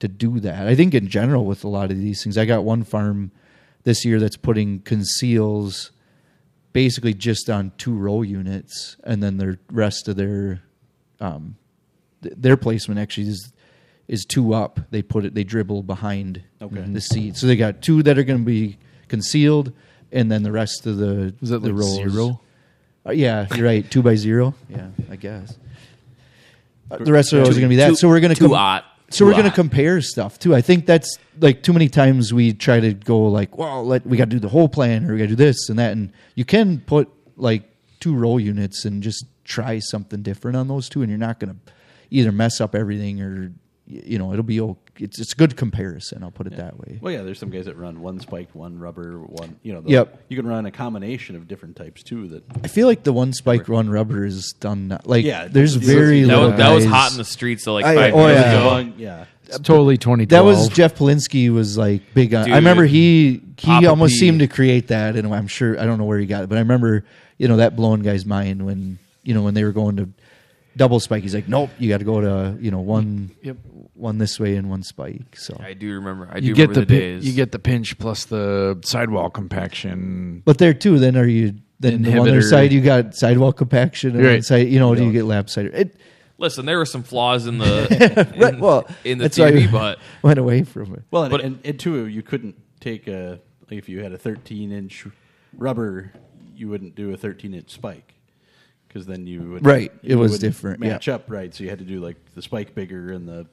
[0.00, 0.66] to do that.
[0.66, 3.32] I think in general with a lot of these things, I got one farm
[3.82, 5.90] this year that's putting conceals
[6.72, 10.62] basically just on two row units, and then the rest of their
[11.20, 11.56] um,
[12.22, 13.52] th- their placement actually is
[14.08, 14.80] is two up.
[14.90, 16.80] They put it, they dribble behind Okay.
[16.80, 19.72] the seat, so they got two that are going to be concealed,
[20.10, 21.94] and then the rest of the is it the like rows.
[22.12, 22.40] zero
[23.06, 23.88] Uh, yeah, you're right.
[23.90, 24.54] Two by zero.
[24.68, 25.56] Yeah, I guess.
[26.90, 27.88] Uh, the rest of those are Too- going to be that.
[27.90, 28.84] too- so we're going to too hot.
[29.10, 30.54] so we're going to compare stuff too.
[30.54, 34.16] I think that's like too many times we try to go like, well, let we
[34.16, 36.12] got to do the whole plan or we got to do this and that, and
[36.34, 37.62] you can put like
[38.00, 41.54] two roll units and just try something different on those two, and you're not going
[41.54, 41.72] to
[42.10, 43.48] either mess up everything or y-
[43.90, 44.78] you know it'll be okay.
[45.00, 46.22] It's it's a good comparison.
[46.22, 46.98] I'll put it that way.
[47.00, 49.58] Well, yeah, there's some guys that run one spiked, one rubber, one.
[49.62, 50.24] You know, the- Yep.
[50.28, 52.28] You can run a combination of different types too.
[52.28, 55.00] That I feel like the one spike one rubber is done now.
[55.04, 57.64] like Yeah, there's it's- very it's- that little was, that was hot in the streets.
[57.64, 58.52] So like I- five oh, years yeah.
[58.52, 58.66] ago.
[58.66, 59.24] Long- yeah.
[59.46, 62.44] it's totally 2012 That was Jeff Polinsky was like big on.
[62.46, 64.18] Dude, I remember he he Papa almost P.
[64.18, 66.56] seemed to create that, and I'm sure I don't know where he got it, but
[66.58, 67.04] I remember
[67.38, 70.08] you know that blowing guy's mind when you know when they were going to
[70.78, 71.22] double spike.
[71.22, 73.56] He's like, nope, you got to go to you know one Yep.
[73.94, 75.36] one this way and one spike.
[75.36, 76.28] So, I do remember.
[76.32, 77.26] I do you get remember the, the, pi- days.
[77.26, 82.02] you get the pinch plus the sidewall compaction but there too, then are you then
[82.02, 84.32] the one other side you got sidewall compaction and Right.
[84.34, 85.66] one side you know do you get lap side?
[85.66, 85.96] It
[86.40, 89.66] Listen, there were some flaws in the in, right, well in the that's why theory,
[89.66, 91.02] but went away from it.
[91.10, 94.18] Well, and, But- and, and two, you couldn't take a like if you had a
[94.18, 95.06] 13 inch
[95.56, 96.12] rubber,
[96.54, 98.14] you wouldn't do a 13 inch spike
[98.88, 100.92] because then you would Right, it was different, yeah.
[100.92, 103.46] Match up right, so you had to do like the spike bigger and the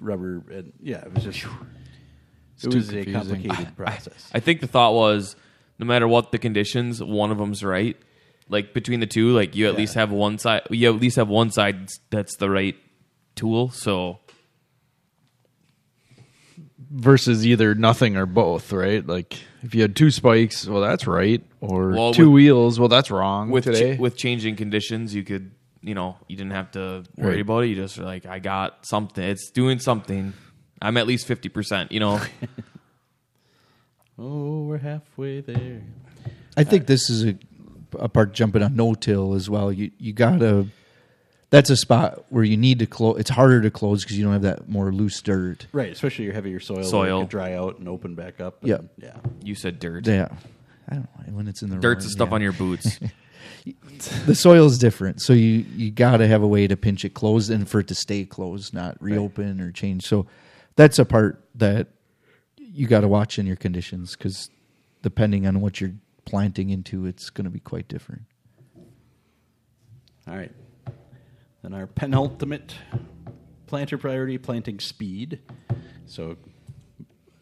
[0.00, 1.48] rubber, and yeah, it was just it
[2.70, 3.12] too was a confusing.
[3.42, 4.30] complicated process.
[4.34, 5.36] I think the thought was,
[5.78, 7.96] no matter what the conditions, one of them's right.
[8.48, 9.78] Like between the two, like you at Yeah.
[9.78, 10.62] least have one side.
[10.70, 12.76] You at least have one side that's the right
[13.34, 13.68] tool.
[13.70, 14.20] So
[16.90, 19.06] versus either nothing or both, right?
[19.06, 22.88] Like if you had two spikes, well, that's right, or Well, two with- wheels, well,
[22.88, 23.96] that's wrong with today.
[23.96, 25.50] ch- with changing conditions, you could
[25.82, 27.40] you know you didn't have to worry Right.
[27.40, 27.68] about it.
[27.68, 29.22] You just were like, I got something.
[29.22, 30.32] It's doing something.
[30.80, 31.92] I'm at least fifty percent.
[31.92, 32.20] You know,
[34.18, 35.82] oh, we're halfway there.
[36.56, 37.36] I think this is a,
[37.98, 39.72] a part jumping on no till as well.
[39.72, 40.66] You you gotta.
[41.50, 43.18] That's a spot where you need to close.
[43.18, 45.66] It's harder to close because you don't have that more loose dirt.
[45.72, 47.16] Right, especially your heavier soil, Soil.
[47.18, 48.62] where it dry out and open back up.
[48.62, 48.78] and- Yeah.
[48.98, 49.16] yeah.
[49.42, 50.06] you said dirt.
[50.06, 50.28] Yeah,
[50.88, 52.34] I don't know when it's in the Dirt's road, the stuff yeah.
[52.34, 52.98] on your boots.
[54.24, 57.12] The soil is different, so you you got to have a way to pinch it
[57.12, 60.06] closed and for it to stay closed, not reopen or change.
[60.06, 60.26] So
[60.76, 61.88] that's a part that
[62.56, 64.48] you got to watch in your conditions because
[65.02, 65.92] depending on what you're
[66.24, 68.22] planting into, it's going to be quite different.
[70.26, 70.52] All right.
[71.68, 72.74] Then our penultimate
[73.66, 75.40] planter priority, planting speed.
[76.06, 76.38] So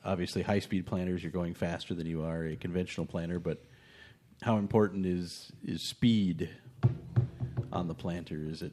[0.05, 3.63] obviously high speed planters, you're going faster than you are a conventional planter, but
[4.43, 6.51] how important is is speed
[7.73, 8.49] on the planter?
[8.51, 8.73] Is it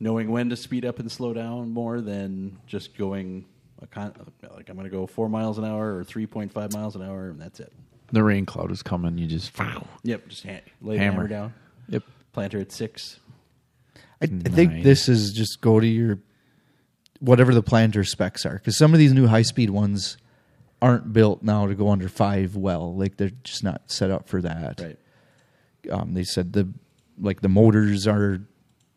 [0.00, 3.46] knowing when to speed up and slow down more than just going
[3.80, 4.12] a con-
[4.54, 7.40] like I'm going to go 4 miles an hour or 3.5 miles an hour and
[7.40, 7.72] that's it.
[8.12, 9.16] the rain cloud is coming.
[9.16, 9.50] You just
[10.02, 11.12] Yep, just ha- lay the Hammer.
[11.22, 11.54] hammer down.
[11.88, 12.02] yep.
[12.34, 13.20] Planter at 6.
[14.20, 16.18] I, I think this is just go to your
[17.20, 20.16] whatever the planter specs are, because some of these new high speed ones
[20.80, 22.94] aren't built now to go under five well.
[22.94, 24.80] Like they're just not set up for that.
[24.80, 24.98] Right.
[25.90, 26.68] Um, they said the
[27.20, 28.40] like the motors are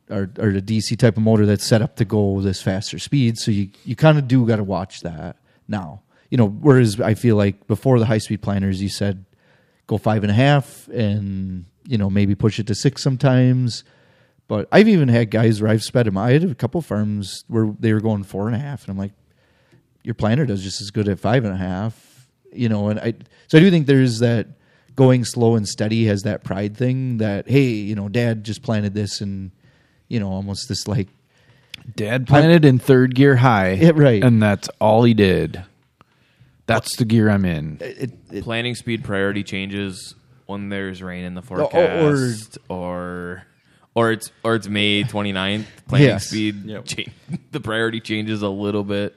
[0.10, 3.38] are are the DC type of motor that's set up to go this faster speed.
[3.38, 6.02] So you you kind of do got to watch that now.
[6.30, 9.26] You know, whereas I feel like before the high speed planters, you said
[9.88, 13.84] go five and a half and you know maybe push it to six sometimes.
[14.52, 16.18] But I've even had guys where I've sped them.
[16.18, 18.98] I had a couple farms where they were going four and a half, and I'm
[18.98, 19.14] like,
[20.04, 22.90] your planter does just as good at five and a half, you know.
[22.90, 23.14] And I
[23.48, 24.48] so I do think there's that
[24.94, 28.94] going slow and steady has that pride thing that hey, you know, Dad just planted
[28.94, 29.52] this, and
[30.10, 31.08] you know, almost this like
[31.96, 33.72] Dad planted in third gear high.
[33.72, 34.22] Yeah, right.
[34.22, 35.64] And that's all he did.
[36.66, 37.78] That's the gear I'm in.
[37.80, 40.14] it, it, Planning speed priority changes
[40.46, 43.46] when there's rain in the oh, oh, or- forecast, or or
[43.96, 45.66] it's or it's May 29th.
[45.88, 46.28] Planning Yes.
[46.28, 46.86] speed, Yep.
[46.86, 47.12] cha-
[47.52, 49.16] the priority changes a little bit,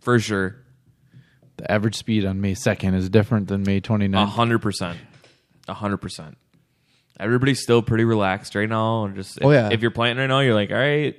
[0.00, 0.56] for sure.
[1.56, 4.22] The average speed on May 2nd is different than May 29th.
[4.22, 4.98] A hundred percent,
[5.68, 6.36] a hundred percent.
[7.20, 9.04] Everybody's still pretty relaxed right now.
[9.04, 9.68] and Just Oh, if, yeah.
[9.72, 11.14] if you're planting right now, you're like, all right,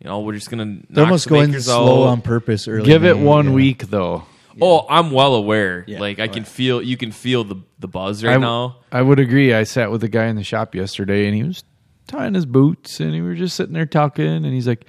[0.00, 0.64] you know, we're just gonna.
[0.64, 2.08] they're knock almost some going acres slow out.
[2.12, 2.66] on purpose.
[2.66, 3.52] Early Give it May, one yeah.
[3.52, 4.24] week though.
[4.60, 5.84] Oh, I'm well aware.
[5.86, 6.00] Yeah.
[6.00, 6.48] Like I Oh, can yeah.
[6.48, 8.76] feel, you can feel the the buzz right I, now.
[8.90, 9.52] I would agree.
[9.52, 11.62] I sat with a guy in the shop yesterday and he was
[12.06, 14.84] tying his boots and we were just sitting there talking and he's like,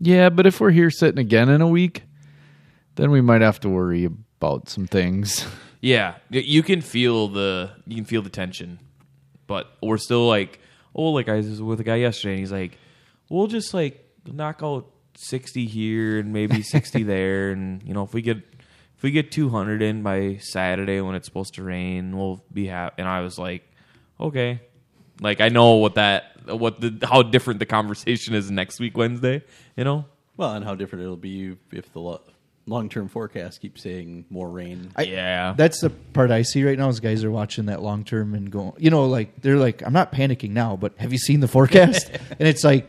[0.00, 2.02] "Yeah, but if we're here sitting again in a week,
[2.96, 5.46] then we might have to worry about some things."
[5.80, 8.80] Yeah, you can feel the you can feel the tension,
[9.46, 10.58] but we're still like,
[10.96, 12.78] oh, like I was with a guy yesterday, and he's like,
[13.28, 18.14] we'll just like knock out sixty here and maybe sixty there, and you know if
[18.14, 18.38] we get
[18.96, 22.66] if we get two hundred in by Saturday when it's supposed to rain, we'll be
[22.66, 22.94] happy.
[22.98, 23.70] And I was like,
[24.18, 24.60] okay,
[25.20, 29.42] like I know what that what the how different the conversation is next week Wednesday,
[29.76, 30.04] you know.
[30.36, 32.20] Well, and how different it'll be if the lo-
[32.66, 34.90] long-term forecast keeps saying more rain.
[34.96, 38.04] I- yeah, That's the part I see right now is guys are watching that long
[38.04, 41.18] term and going, you know, like they're like, I'm not panicking now, but have you
[41.18, 42.10] seen the forecast?
[42.38, 42.86] and it's like,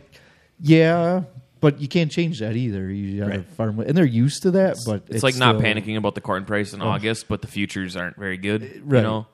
[0.60, 1.24] yeah,
[1.62, 2.90] but you can't change that either.
[2.92, 3.48] You got to Right.
[3.52, 4.78] farm, and they're used to that.
[4.86, 6.88] But it's, like not still- panicking about the corn price in oh.
[6.88, 8.82] August, but the futures aren't very good.
[8.86, 8.98] right.
[9.00, 9.28] You know, Yep.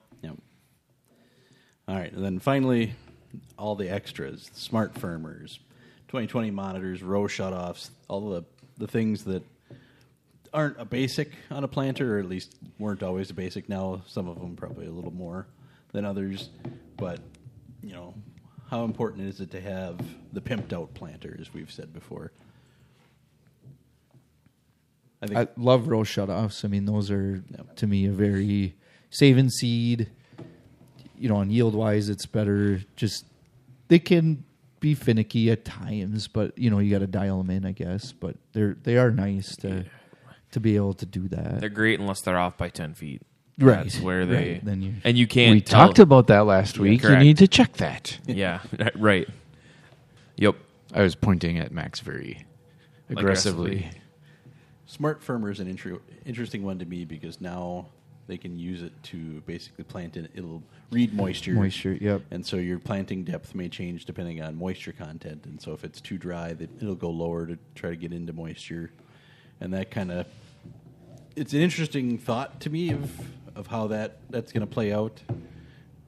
[1.88, 2.94] All right, and then finally,
[3.58, 5.60] all the extras: smart firmers,
[6.08, 8.46] 2020 monitors, row shutoffs, all the
[8.78, 9.44] the things that
[10.54, 13.68] aren't a basic on a planter, or at least weren't always a basic.
[13.68, 15.48] Now, some of them probably a little more
[15.92, 16.50] than others,
[16.98, 17.20] but
[17.82, 18.14] you know,
[18.70, 20.00] how important is it to have
[20.32, 22.32] the pimped out planter, as we've said before?
[25.22, 26.64] I think I love row shutoffs.
[26.64, 27.44] I mean, those are
[27.76, 28.76] to me a very
[29.10, 30.10] saving seed.
[31.24, 32.82] You know, on yield wise, it's better.
[32.98, 33.26] Just
[33.88, 34.44] they can
[34.82, 38.12] be finicky at times, but you know you got to dial them in, I guess.
[38.12, 39.86] But they're they are nice to
[40.52, 41.62] to be able to do that.
[41.62, 43.22] they're great unless they're off by ten feet.
[43.58, 43.84] Right.
[43.84, 44.66] That's where they Right.
[44.66, 45.54] Then you- and you can't.
[45.54, 47.04] we tell- talked about that last week.
[47.04, 48.20] You need to check that.
[48.28, 48.60] Yeah,
[48.96, 49.30] right.
[50.36, 50.56] Yep.
[50.94, 52.46] I was pointing at Max very
[53.10, 53.78] aggressively.
[53.78, 54.02] Aggressively.
[54.88, 57.88] Smart firmer is an intro, interesting one to me because now
[58.28, 60.30] they can use it to basically plant in.
[60.34, 61.54] It'll read moisture.
[61.54, 62.22] Moisture, yep.
[62.32, 65.46] And so your planting depth may change depending on moisture content.
[65.46, 68.34] And so if it's too dry, that it'll go lower to try to get into
[68.34, 68.92] moisture.
[69.60, 70.26] And that kind of
[71.36, 73.12] it's an interesting thought to me of
[73.56, 75.22] of how that that's going to play out.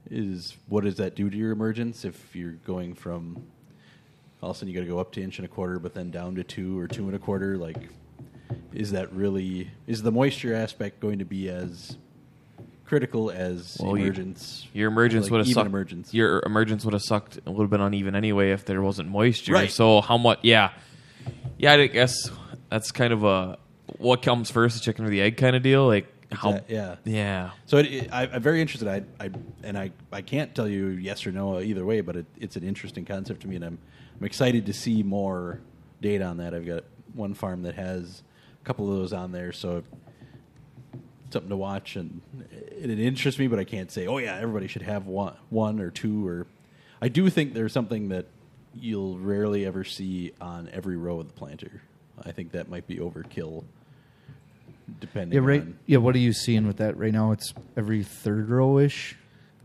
[0.08, 3.44] Is what does that do to your emergence if you're going from
[4.40, 5.94] all of a sudden you got to go up to inch and a quarter, but
[5.94, 7.58] then down to two or two and a quarter?
[7.58, 7.88] Like,
[8.72, 11.96] is that really is the moisture aspect going to be as
[12.86, 14.66] critical as Well, you- emergence?
[14.72, 15.66] Your emergence Like, would have even sucked.
[15.66, 16.14] emergence.
[16.14, 17.36] Your emergence would have sucked.
[17.38, 19.52] It would have been uneven anyway if there wasn't moisture.
[19.52, 19.70] Right.
[19.70, 20.38] So how much?
[20.42, 20.70] Yeah,
[21.58, 21.72] yeah.
[21.74, 22.30] I guess
[22.70, 23.58] that's kind of a
[23.98, 25.86] what comes first, the chicken or the egg kind of deal.
[25.86, 26.50] Like how?
[26.50, 26.96] Exact- yeah.
[27.04, 27.50] Yeah.
[27.66, 28.88] So it, it, I, I'm very interested.
[28.88, 29.30] I, I
[29.62, 32.64] and I, I can't tell you yes or no either way, but it, it's an
[32.64, 33.78] interesting concept to me, and I'm
[34.18, 35.60] I'm excited to see more
[36.00, 36.54] data on that.
[36.54, 36.84] I've got
[37.14, 38.22] one farm that has
[38.60, 39.82] a couple of those on there, so
[41.30, 42.20] something to watch, and
[42.50, 45.80] it, it interests me, but I can't say, oh yeah, everybody should have one, one
[45.80, 46.46] or two, or
[47.00, 48.26] I do think there's something that
[48.74, 51.80] you'll rarely ever see on every row of the planter.
[52.24, 53.64] I think that might be overkill,
[55.00, 55.42] depending.
[55.42, 55.60] yeah, right.
[55.62, 57.32] On, Yeah, what are you seeing with that right now?
[57.32, 59.16] It's every third row ish.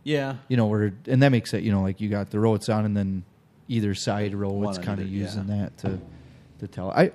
[0.04, 1.64] yeah, You know, where and that makes it.
[1.64, 3.24] You know, like you got the row it's on, and then
[3.68, 5.56] either side row, One it's kind of using yeah.
[5.64, 6.00] that to
[6.60, 6.92] to tell.
[6.92, 7.12] I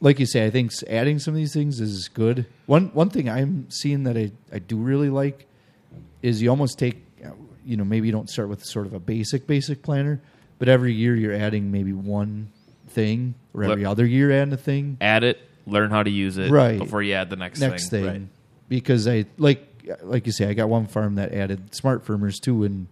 [0.00, 0.44] like you say.
[0.46, 2.46] I think adding some of these things is good.
[2.66, 5.46] One one thing I'm seeing that I I do really like
[6.22, 7.02] is you almost take.
[7.24, 7.30] uh,
[7.64, 10.20] You know, maybe you don't start with sort of a basic basic planter,
[10.58, 12.48] but every year you're adding maybe one
[12.88, 14.96] thing, or every Let- other year adding a thing.
[15.00, 16.78] Add it, learn how to use it Right.
[16.78, 18.22] before you add the next, next thing, Right.
[18.68, 19.62] because I like
[20.02, 22.86] like you say, I got one farm that added smart firmers too, and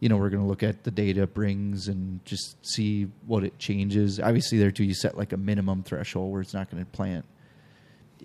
[0.00, 3.44] you know we're going to look at the data it brings and just see what
[3.44, 4.20] it changes.
[4.20, 7.24] Obviously, there too, you set like a minimum threshold where it's not going to plant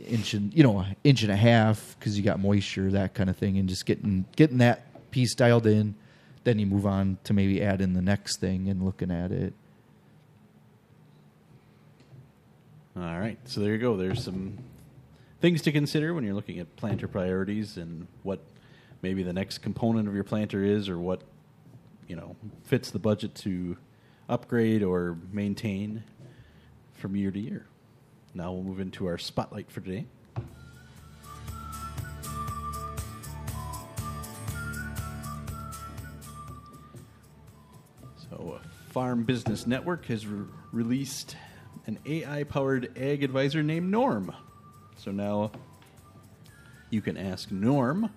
[0.08, 3.38] inch and you know inch and a half because you got moisture that kind of
[3.38, 5.96] thing, and just getting getting that piece dialed in.
[6.44, 9.54] Then you move on to maybe add in the next thing and looking at it.
[12.98, 13.38] All right.
[13.46, 13.96] So there you go.
[13.96, 14.58] There's some
[15.40, 18.40] things to consider when you're looking at planter priorities and what
[19.02, 21.22] maybe the next component of your planter is or what
[22.12, 22.36] you know
[22.66, 23.78] fits the budget to
[24.28, 26.04] upgrade or maintain
[26.92, 27.66] from year to year.
[28.34, 30.06] Now we'll move into our spotlight for today.
[38.30, 41.38] So, uh, Farm Business Network has re- released
[41.86, 44.36] an AI powered ag advisor named Norm.
[44.98, 45.52] So now
[46.90, 48.10] you can ask Norm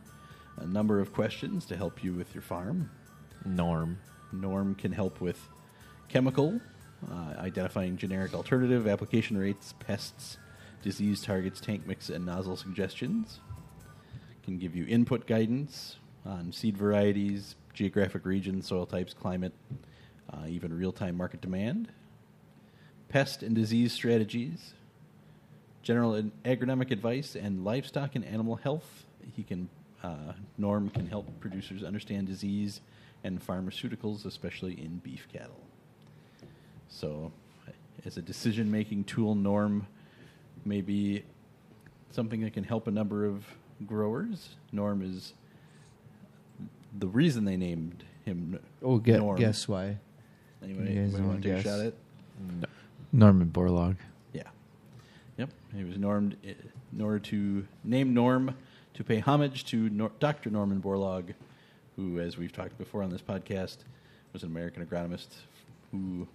[0.57, 2.91] a number of questions to help you with your farm.
[3.45, 3.99] Norm.
[4.33, 5.49] Norm can help with
[6.09, 6.61] chemical,
[7.11, 10.39] uh, identifying generic alternative, application rates, pests,
[10.83, 13.41] disease targets, tank mix, and nozzle suggestions.
[14.43, 19.53] Can give you input guidance on seed varieties, geographic regions, soil types, climate,
[20.33, 21.89] uh, even real time market demand.
[23.09, 24.75] Pest and disease strategies,
[25.83, 29.05] general agronomic advice, and livestock and animal health.
[29.35, 29.69] He can
[30.03, 32.81] uh, Norm can help producers understand disease
[33.25, 35.61] and pharmaceuticals, especially in beef cattle.
[36.89, 37.33] So,
[38.05, 39.87] as a decision making tool, Norm
[40.65, 41.25] may be
[42.13, 43.45] something that can help a number of
[43.87, 44.51] growers.
[44.71, 45.33] Norm is
[46.97, 48.61] the reason they named him.
[48.83, 49.39] Oh, get, Norm.
[49.39, 49.97] guess why?
[50.63, 51.99] Anyway, You guys wanna want to take a shot at it?
[52.47, 52.65] Mm.
[53.13, 53.97] Norman Borlaug.
[54.33, 54.43] Yeah.
[55.39, 55.51] Yep.
[55.75, 56.53] He was normed eh,
[56.93, 58.55] in order to name Norm
[58.95, 60.51] to pay homage to Nor- Dr.
[60.51, 61.35] Norman Borlaug,
[61.97, 63.79] who, as we've talked before on this podcast,
[64.33, 65.29] was an American agronomist
[65.93, 66.27] who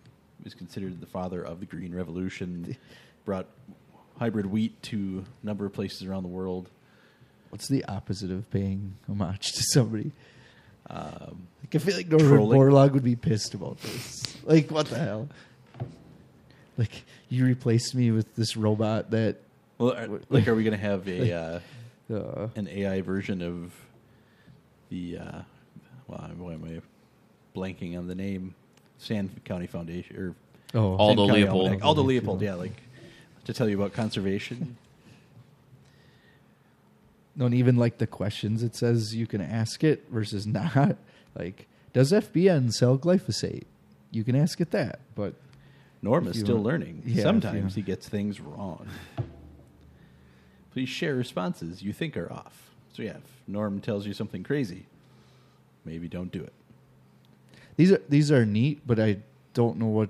[0.46, 2.78] is considered the father of the Green Revolution,
[3.26, 3.46] brought
[4.18, 6.70] hybrid wheat to a number of places around the world.
[7.50, 10.12] What's the opposite of paying homage to somebody?
[10.90, 12.60] Um, Like, I feel like Norman Trolling.
[12.60, 14.38] Borlaug would be pissed about this.
[14.44, 15.30] Like, what the hell?
[16.78, 19.38] Like, you replaced me with this robot that.
[19.78, 21.60] well, are, like, are we going to have a uh,
[22.14, 23.72] Uh, an AI version of
[24.90, 25.18] the?
[25.18, 25.42] Uh,
[26.08, 28.56] well, why am I blanking on the name?
[28.98, 30.36] Sand County Foundation or
[30.78, 31.64] oh, Aldo County Leopold.
[31.66, 31.86] Almanac.
[31.86, 32.84] Aldo Leopold, yeah, like
[33.46, 34.76] to tell you about conservation.
[37.36, 40.98] No, and even like the questions it says you can ask it versus not.
[41.36, 43.64] Like, does FBN sell glyphosate?
[44.12, 45.36] You can ask it that, but
[46.02, 47.04] Norm is still want- learning.
[47.06, 48.88] yeah, Sometimes he gets things wrong.
[50.74, 52.69] Please share responses you think are off.
[53.00, 54.86] So yeah, if Norm tells you something crazy,
[55.86, 56.52] maybe don't do it.
[57.78, 58.82] these are these are neat.
[58.86, 59.20] But I
[59.54, 60.10] don't know what,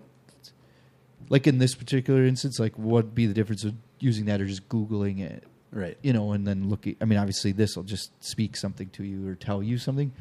[1.29, 4.67] like in this particular instance, like what'd be the difference of using that or just
[4.69, 5.43] googling it?
[5.71, 5.99] Right.
[6.01, 6.95] you know, and then looking.
[6.99, 10.11] I mean, obviously, this will just speak something to you or tell you something,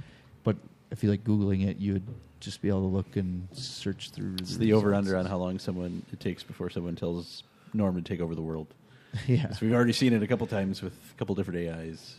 [0.45, 0.57] but
[0.93, 2.07] I feel like googling it, you would
[2.39, 4.35] just be able to look and search through.
[4.41, 8.03] It's the over under on how long someone it takes before someone tells Norm to
[8.03, 8.67] take over the world.
[9.27, 9.53] yeah.
[9.53, 12.17] So we've already seen it a couple times with a couple different AIs.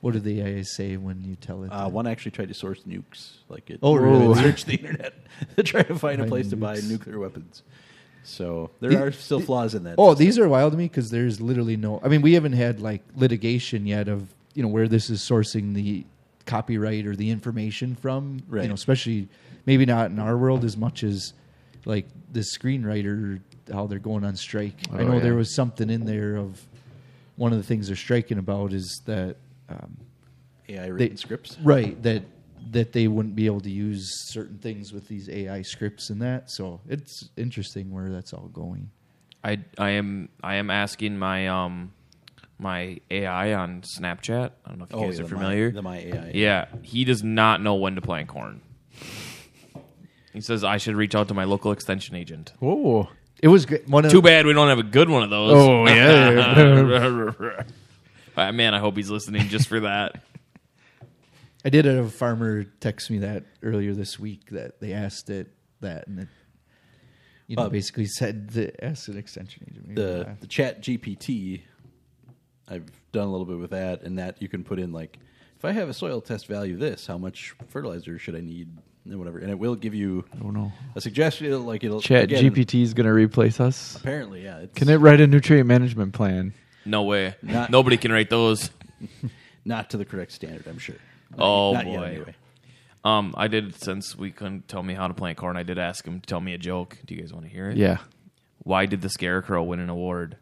[0.00, 1.70] What do the AI say when you tell it?
[1.70, 1.92] Uh, that?
[1.92, 3.32] one actually tried to source nukes.
[3.48, 4.32] Like it, Oh, really?
[4.32, 5.12] it searched the internet
[5.56, 7.62] to try to find a place to buy nuclear weapons.
[8.22, 9.96] So there The- are still flaws in that.
[9.98, 12.00] Oh, these are wild to me because there's literally no.
[12.02, 15.74] I mean, we haven't had like litigation yet of you know where this is sourcing
[15.74, 16.04] the
[16.46, 18.42] copyright or the information from.
[18.48, 18.62] Right.
[18.62, 19.28] You know, especially
[19.66, 21.32] maybe not in our world as much as
[21.84, 23.40] like the screenwriter
[23.72, 24.74] how they're going on strike.
[24.92, 25.20] I Oh, know yeah.
[25.20, 26.66] there was something in there of
[27.36, 29.36] one of the things they're striking about is that
[29.70, 29.96] um,
[30.68, 31.56] AI written they- scripts.
[31.62, 32.22] right that
[32.72, 36.50] that they wouldn't be able to use certain things with these AI scripts and that.
[36.50, 38.90] So it's interesting where that's all going.
[39.42, 41.92] I I am I am asking my um
[42.58, 44.50] my AI on Snapchat.
[44.64, 45.70] I don't know if you Oh, guys yeah, are the My- familiar.
[45.70, 46.30] the My AI.
[46.34, 48.60] Yeah, he does not know when to plant corn.
[50.34, 52.52] He says I should reach out to my local extension agent.
[52.60, 53.08] Whoa.
[53.42, 53.88] It was great.
[53.88, 55.52] One of, Too bad we don't have a good one of those.
[55.54, 57.62] Oh, yeah.
[58.36, 60.22] Uh, man, I hope he's listening just for that.
[61.64, 65.48] I did have a farmer text me that earlier this week that they asked it
[65.80, 66.28] that and it
[67.46, 69.94] you know Uh, basically said the ask an extension agent.
[69.94, 70.40] The laugh.
[70.40, 71.62] the Chat GPT.
[72.68, 75.18] I've done a little bit with that, and that you can put in like,
[75.58, 78.68] if I have a soil test value this, how much fertilizer should I need
[79.04, 80.72] and whatever, and it will give you I don't know.
[80.94, 81.66] a suggestion.
[81.66, 83.96] Like it'll Chat again, GPT is going to replace us.
[83.96, 84.58] Apparently, yeah.
[84.58, 86.54] It's Can it write a nutrient management plan?
[86.90, 87.36] No way.
[87.42, 88.70] Not- Nobody can rate those.
[89.64, 90.66] not to the correct standard?
[90.66, 90.96] I'm sure.
[91.30, 92.04] Not- Oh, not yet, boy.
[92.04, 92.34] anyway.
[93.04, 95.56] Um, I did since we couldn't tell me how to play plant corn.
[95.56, 96.98] I did ask him to tell me a joke.
[97.06, 97.76] Do you guys want to hear it?
[97.78, 97.98] Yeah.
[98.58, 100.36] Why did the scarecrow win an award?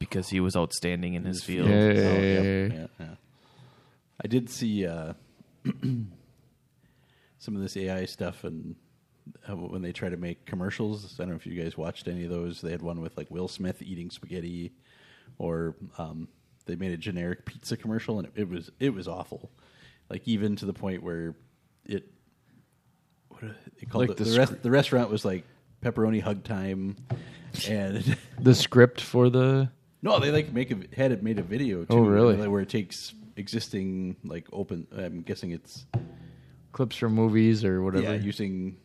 [0.00, 1.68] Because he was outstanding in his field.
[1.68, 1.74] Yeah.
[1.76, 2.66] Oh, yeah, Hey.
[2.74, 3.06] yeah, yeah.
[4.24, 5.12] I did see uh,
[7.38, 8.74] some of this AI stuff, and
[9.46, 11.14] how when they try to make commercials.
[11.20, 12.60] I don't know if you guys watched any of those.
[12.60, 14.72] They had one with like Will Smith eating spaghetti,
[15.38, 16.28] or um,
[16.66, 19.50] they made a generic pizza commercial, and it, it was it was awful.
[20.08, 21.34] Like even to the point where
[21.84, 22.10] it
[23.28, 23.42] what
[23.78, 25.44] it called Like the, the the, rest, the restaurant was like
[25.82, 26.96] pepperoni hug time,
[27.68, 29.70] and The script for the
[30.02, 31.94] no, they like make a had it made a video too.
[31.94, 32.48] Oh, really?
[32.48, 34.86] Where it takes existing like open.
[34.96, 35.86] I'm guessing it's
[36.72, 38.04] clips from movies or whatever.
[38.04, 38.76] yeah using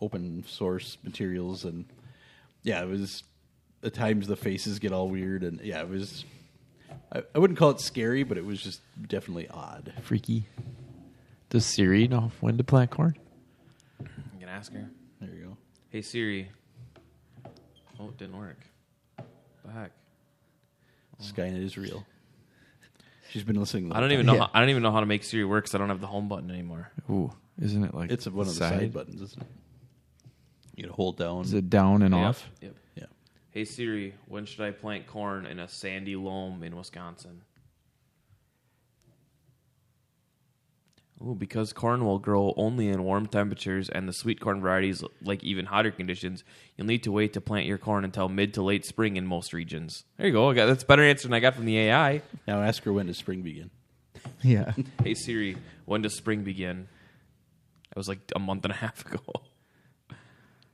[0.00, 1.84] open source materials and
[2.62, 3.22] yeah it was
[3.84, 6.24] at times the faces get all weird and yeah it was.
[7.12, 9.92] I, I wouldn't call it scary, but it was just definitely odd.
[10.02, 10.46] Freaky.
[11.50, 13.16] Does Siri know when to plant corn?
[14.00, 14.06] You
[14.40, 14.88] can ask her.
[15.20, 15.56] There you go.
[15.90, 16.50] Hey Siri.
[18.00, 18.58] Oh, it didn't work.
[19.64, 19.92] The heck.
[21.22, 22.04] Skynet is real.
[23.30, 23.92] She's been listening.
[23.92, 24.36] I don't even time.
[24.36, 24.42] know.
[24.44, 25.64] How, I don't even know how to make Siri work.
[25.64, 26.90] 'cause I don't have the home button anymore.
[27.10, 29.48] Ooh, isn't it like It's one of the side buttons, isn't it?
[30.76, 31.42] You gotta hold down.
[31.42, 32.50] Is it down and Yep, off?
[32.60, 32.74] Yep.
[33.54, 33.60] Yeah.
[33.60, 37.42] Hey Siri, when should I plant corn in a sandy loam in Wisconsin?
[41.22, 45.42] Ooh, because corn will grow only in warm temperatures and the sweet corn varieties like
[45.44, 46.42] even hotter conditions,
[46.76, 49.52] you'll need to wait to plant your corn until mid to late spring in most
[49.52, 50.04] regions.
[50.18, 50.50] There you go.
[50.50, 52.20] I got, that's a better answer than I got from the AI.
[52.46, 53.70] Now ask her when does spring begin.
[54.42, 54.72] Yeah.
[55.02, 56.88] Hey Siri, when does spring begin?
[57.90, 59.20] That was like a month and a half ago.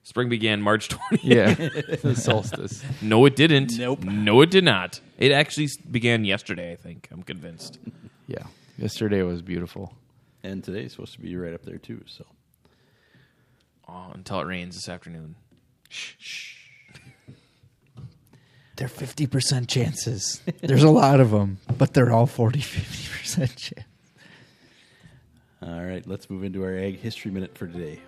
[0.03, 1.21] Spring began March 20th.
[1.23, 1.55] Yeah,
[2.03, 2.83] the solstice.
[3.03, 3.79] No, it didn't.
[3.79, 4.03] Nope.
[4.05, 5.01] No, it did not.
[5.19, 7.09] It actually s- began yesterday, I think.
[7.13, 7.79] I'm convinced.
[8.27, 8.45] Yeah,
[8.79, 9.95] yesterday was beautiful.
[10.43, 12.03] And today's supposed to be right up there too.
[12.07, 12.25] So
[13.89, 15.35] Oh, until it rains this afternoon.
[18.77, 20.41] They're 50% chances.
[20.63, 23.87] There's a lot of them, but they're all 40, 50% chance.
[25.61, 28.01] all right, let's move into our ag history minute for today.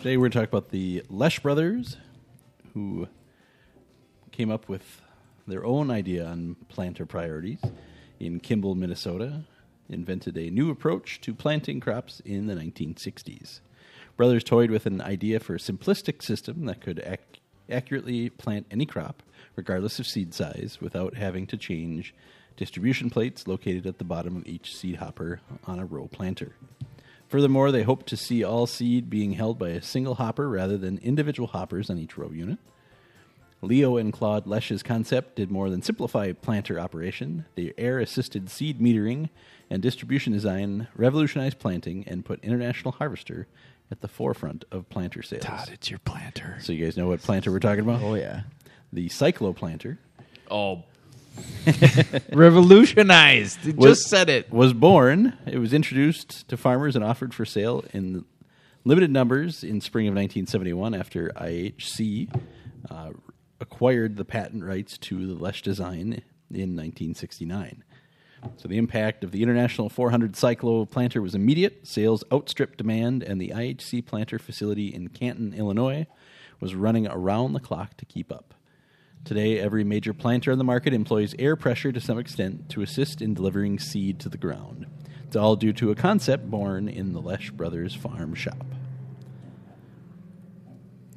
[0.00, 1.98] Today we're going to talk about the Loesch brothers,
[2.72, 3.06] who
[4.32, 5.02] came up with
[5.46, 7.58] their own idea on planter priorities
[8.18, 9.44] in Kimball, Minnesota,
[9.90, 13.60] invented a new approach to planting crops in the 1960s.
[14.16, 18.86] Brothers toyed with an idea for a simplistic system that could ac- accurately plant any
[18.86, 19.22] crop,
[19.54, 22.14] regardless of seed size, without having to change
[22.56, 26.54] distribution plates located at the bottom of each seed hopper on a row planter.
[27.30, 30.98] Furthermore, they hope to see all seed being held by a single hopper rather than
[30.98, 32.58] individual hoppers on each row unit.
[33.62, 37.44] Leo and Claude Loesch's concept did more than simplify planter operation.
[37.54, 39.28] The air assisted seed metering
[39.70, 43.46] and distribution design revolutionized planting and put International Harvester
[43.92, 45.44] at the forefront of planter sales.
[45.44, 46.58] Todd, it's your planter.
[46.60, 48.02] So, you guys know what planter we're talking about?
[48.02, 48.42] Oh, yeah.
[48.92, 49.98] The cycloplanter
[50.50, 50.82] Oh,
[52.32, 53.64] Revolutionized.
[53.76, 54.50] Was- Just said it.
[54.52, 55.36] was born.
[55.46, 58.24] It was introduced to farmers and offered for sale in
[58.84, 62.34] limited numbers in spring of 1971 after IHC
[62.90, 63.10] uh,
[63.60, 67.84] acquired the patent rights to the Loesch design in 1969.
[68.56, 71.86] So the impact of the International 400 Cyclo planter was immediate.
[71.86, 76.06] Sales outstripped demand, and the IHC planter facility in Canton, Illinois,
[76.58, 78.54] was running around the clock to keep up.
[79.24, 83.20] Today, every major planter on the market employs air pressure to some extent to assist
[83.22, 84.86] in delivering seed to the ground.
[85.26, 88.64] It's all due to a concept born in the Loesch Brothers farm shop.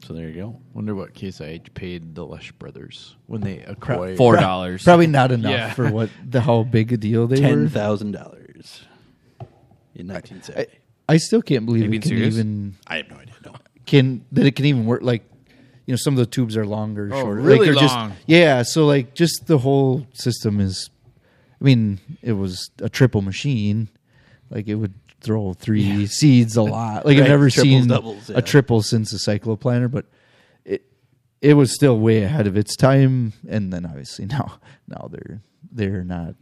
[0.06, 0.60] So there you go.
[0.74, 4.18] Wonder what Case IH paid the Loesch brothers when they acquired.
[4.18, 4.84] four dollars.
[4.86, 5.74] Probably not enough Yeah.
[5.74, 7.70] for what the how big a deal they Ten were.
[7.70, 8.84] thousand dollars
[9.96, 10.68] in nineteen I.
[11.08, 12.36] I still can't believe Are you it being can serious?
[12.38, 13.34] even I have no idea.
[13.46, 13.54] No.
[13.86, 15.24] can that it can even work like
[15.86, 17.42] you know some of the tubes are longer Oh, shorter.
[17.42, 18.14] really like, or just- long.
[18.26, 20.90] yeah so like just the whole system is
[21.62, 23.90] i mean it was a triple machine.
[24.50, 27.06] Like it would throw three seeds a lot.
[27.08, 28.38] Like i've never triples, seen doubles, yeah.
[28.38, 30.06] a triple since a cycloplanter but
[30.64, 30.86] it
[31.42, 33.34] it was still way ahead of its time.
[33.50, 36.36] And then obviously now now they're they're not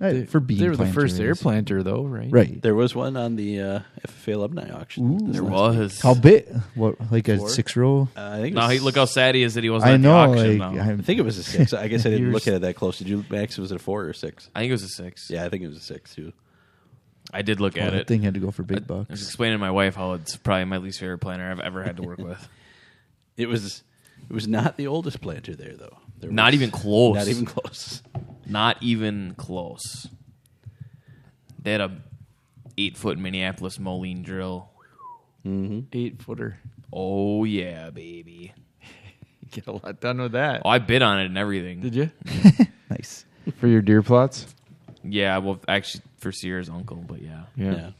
[0.00, 2.28] Uh, for bean they were the first air planter, though, right?
[2.30, 2.62] Right.
[2.62, 5.18] There was one on the uh, FFA alumni auction.
[5.26, 5.80] this There last week.
[5.82, 6.00] was.
[6.00, 6.46] How big?
[6.74, 8.08] What, like a six row?
[8.16, 8.54] Uh, I think.
[8.54, 10.16] No, was- he, look how sad he is that he wasn't I at the know.
[10.16, 10.58] auction.
[10.58, 10.80] Like, though.
[10.80, 11.74] I I'm, think it was a six.
[11.74, 12.96] I guess I didn't look at it that close.
[12.96, 13.58] Did you, Max?
[13.58, 14.48] Was it a four or a six?
[14.54, 15.28] I think it was a six.
[15.30, 16.32] Yeah, I think it was a six too.
[17.34, 18.06] I did look well, at that it.
[18.06, 20.64] thing had to go for big I was explaining to my wife how it's probably
[20.64, 22.48] my least favorite planter I've ever had to work with.
[23.36, 23.82] It was.
[24.28, 25.98] It was not the oldest planter there though.
[26.20, 27.16] There Not was- even close.
[27.16, 28.02] Not even close.
[28.50, 30.08] Not even close.
[31.62, 31.96] They had a
[32.76, 34.70] eight foot Minneapolis Moline drill.
[35.46, 35.80] Mm-hmm.
[35.92, 36.58] Eight footer.
[36.92, 38.52] Oh yeah, baby.
[39.42, 40.62] You get a lot done with that.
[40.64, 41.80] Oh, I bid on it and everything.
[41.80, 42.10] Did you?
[42.24, 42.68] Mm.
[42.90, 43.24] Nice.
[43.58, 44.46] For your deer plots?
[45.04, 47.90] Yeah, well, actually for Sierra's uncle, but yeah, Yeah.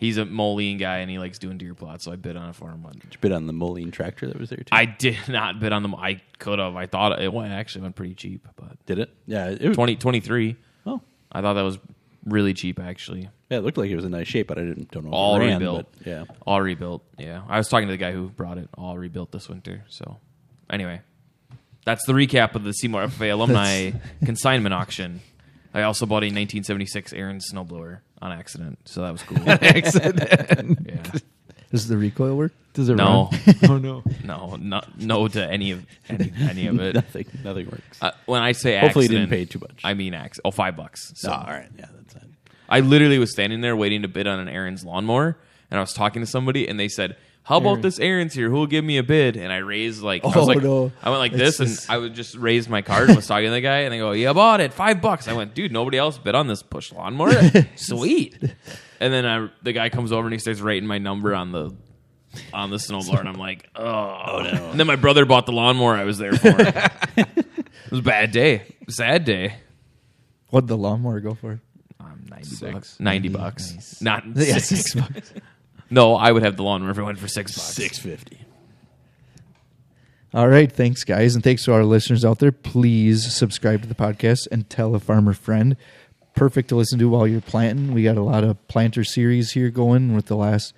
[0.00, 2.54] He's a Moline guy and he likes doing deer plots, so I bid on it
[2.56, 2.80] for him.
[2.82, 4.64] But Did you bid on the Moline tractor that was there too?
[4.72, 5.90] I did not bid on the.
[5.94, 6.74] I could have.
[6.74, 9.10] I thought it went actually went pretty cheap, but did it.
[9.26, 9.50] Yeah.
[9.50, 9.76] It was.
[9.76, 10.56] 20, 23.
[10.86, 11.02] Oh.
[11.30, 11.78] I thought that was
[12.24, 13.28] really cheap actually.
[13.50, 15.10] Yeah, it looked like it was in nice shape, but I didn't don't know.
[15.10, 15.86] All ran, rebuilt.
[16.06, 16.24] yeah.
[16.46, 17.02] All rebuilt.
[17.18, 17.42] Yeah.
[17.46, 18.70] I was talking to the guy who brought it.
[18.78, 19.84] All rebuilt this winter.
[19.88, 20.16] So,
[20.70, 21.02] anyway,
[21.84, 23.90] that's the recap of the Seymour FFA alumni
[24.24, 25.20] consignment auction.
[25.74, 29.38] I also bought a 1976 Ariens snowblower on accident, so that was cool.
[29.48, 30.78] accident.
[30.86, 31.02] yeah.
[31.70, 32.52] Does the recoil work?
[32.74, 33.30] Does it No.
[33.46, 33.56] run?
[33.70, 34.02] oh, no.
[34.24, 36.94] No, no, no to any of any, any of it.
[36.96, 37.26] nothing.
[37.44, 37.98] Nothing works.
[38.02, 39.80] Uh, when I say Hopefully, you accident, didn't pay too much.
[39.84, 41.12] I mean, acc- oh, five bucks.
[41.16, 41.68] So oh, all right.
[41.78, 42.36] Yeah, that's fine.
[42.68, 45.36] I literally was standing there waiting to bid on an Ariens lawnmower,
[45.70, 48.48] and I was talking to somebody, and they said, "How about this Ariens here?
[48.48, 50.92] Who will give me a bid?" And I raised like, I Oh, was like, no.
[51.02, 53.46] I went like It's this, and I would just raise my card and was talking
[53.46, 55.72] to the guy, and they go, "Yeah, I bought it, five bucks." I went, "Dude,
[55.72, 57.32] nobody else bid on this push lawnmower,
[57.76, 58.38] sweet."
[59.00, 61.74] And then I, the guy comes over and he starts writing my number on the
[62.52, 65.94] on the snowblower, and I'm like, "Oh, no!" And then my brother bought the lawnmower
[65.96, 66.48] I was there for.
[67.16, 67.46] it
[67.90, 69.54] was a bad day, sad day.
[70.50, 71.60] What'd the lawnmower go for?
[71.98, 72.72] Um, ninety Six.
[72.72, 73.00] bucks.
[73.00, 74.00] Ninety bucks.
[74.00, 74.68] Not Yeah, six.
[74.68, 75.32] six bucks.
[75.90, 77.74] No, I would have the lawnmower if it went for six bucks.
[77.74, 78.38] Six fifty.
[80.32, 82.52] All right, thanks guys, and thanks to our listeners out there.
[82.52, 85.76] Please subscribe to the podcast and tell a farmer friend.
[86.36, 87.92] Perfect to listen to while you're planting.
[87.92, 90.72] We got a lot of planter series here going with the last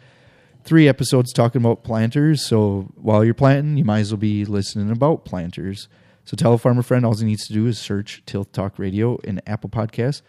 [0.64, 2.46] three episodes talking about planters.
[2.46, 5.88] So while you're planting, you might as well be listening about planters.
[6.24, 7.04] So tell a farmer friend.
[7.04, 10.22] All he needs to do is search Tilth Talk Radio in Apple Podcasts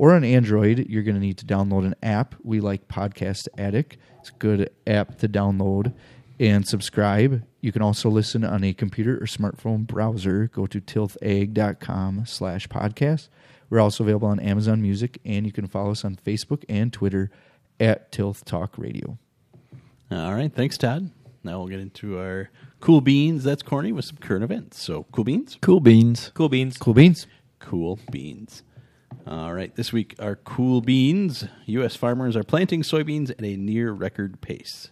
[0.00, 0.86] or on Android.
[0.88, 2.34] You're going to need to download an app.
[2.42, 3.98] We like Podcast Addict.
[4.20, 5.92] It's a good app to download
[6.38, 7.42] and subscribe.
[7.60, 10.46] You can also listen on a computer or smartphone browser.
[10.46, 13.28] Go to tilthag.com slash podcast.
[13.68, 17.30] We're also available on Amazon Music, and you can follow us on Facebook and Twitter
[17.78, 19.18] at Tilth Talk Radio.
[20.10, 20.50] All right.
[20.50, 21.10] Thanks, Todd.
[21.44, 22.48] Now we'll get into our
[22.80, 23.44] cool beans.
[23.44, 24.82] That's corny with some current events.
[24.82, 25.58] So cool beans.
[25.60, 26.32] Cool beans.
[26.32, 26.78] Cool beans.
[26.78, 27.26] Cool beans.
[27.58, 28.62] Cool beans.
[29.26, 29.74] All right.
[29.74, 31.44] This week, our cool beans.
[31.66, 31.96] U.S.
[31.96, 34.90] farmers are planting soybeans at a near record pace.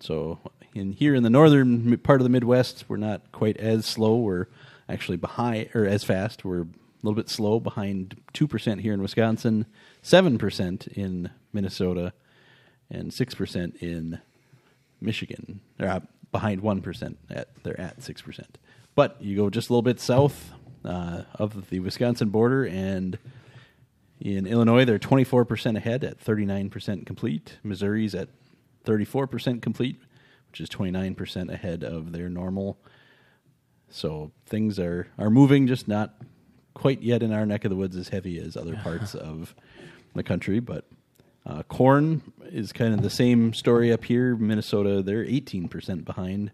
[0.00, 0.38] So,
[0.74, 4.16] in here in the northern part of the Midwest, we're not quite as slow.
[4.16, 4.46] We're
[4.88, 6.44] actually behind, or as fast.
[6.44, 6.68] We're a
[7.02, 9.66] little bit slow, behind two percent here in Wisconsin,
[10.02, 12.12] seven percent in Minnesota,
[12.90, 14.20] and six percent in
[15.00, 15.60] Michigan.
[15.76, 16.00] They're uh,
[16.32, 17.18] behind one percent.
[17.28, 18.58] At they're at six percent.
[18.94, 20.52] But you go just a little bit south
[20.84, 23.18] uh, of the Wisconsin border, and
[24.20, 27.58] in Illinois, they're twenty four percent ahead at thirty nine percent complete.
[27.62, 28.28] Missouri's at
[28.84, 29.96] thirty four percent complete,
[30.50, 32.78] which is twenty nine percent ahead of their normal.
[33.88, 36.14] So things are are moving, just not
[36.74, 39.54] quite yet in our neck of the woods as heavy as other parts of
[40.14, 40.84] the country, but.
[41.46, 44.36] Uh, corn is kind of the same story up here.
[44.36, 46.50] Minnesota, they're 18% behind,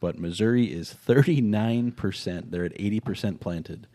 [0.00, 2.50] but Missouri is 39%.
[2.50, 3.86] They're at 80% planted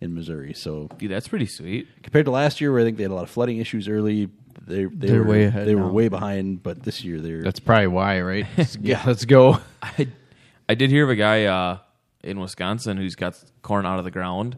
[0.00, 0.52] in Missouri.
[0.54, 1.88] So Dude, that's pretty sweet.
[2.02, 4.28] compared to last year, where I think they had a lot of flooding issues early,
[4.66, 5.82] they, they They're were way ahead They now.
[5.86, 8.46] were way behind, but this year they're That's probably why, right?
[8.80, 9.02] yeah.
[9.06, 9.58] Let's go.
[9.82, 10.08] I,
[10.68, 11.78] I did hear of a guy uh,
[12.22, 14.56] in Wisconsin who's got corn out of the ground,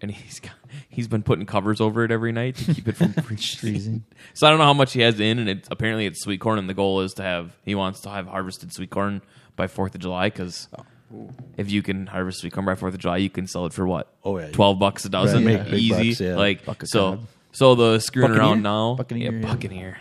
[0.00, 0.52] and he's got,
[0.88, 4.04] he's been putting covers over it every night to keep it from freezing.
[4.34, 6.58] so I don't know how much he has in, and it, apparently it's sweet corn,
[6.58, 9.22] and the goal is to have he wants to have harvested sweet corn
[9.56, 10.68] by Fourth of July because.
[11.56, 13.86] If you can harvest sweet corn by Fourth of July, you can sell it for
[13.86, 14.12] what?
[14.24, 14.50] Oh, yeah.
[14.50, 15.74] twelve bucks a dozen, Right, yeah.
[15.74, 16.08] Easy.
[16.10, 16.36] bucks, yeah.
[16.36, 17.26] Like Buck so, cod.
[17.52, 18.48] so the screwing Buccaneer?
[18.48, 19.46] around now, Buccaneer, yeah, yeah.
[19.54, 19.98] Buccaneer.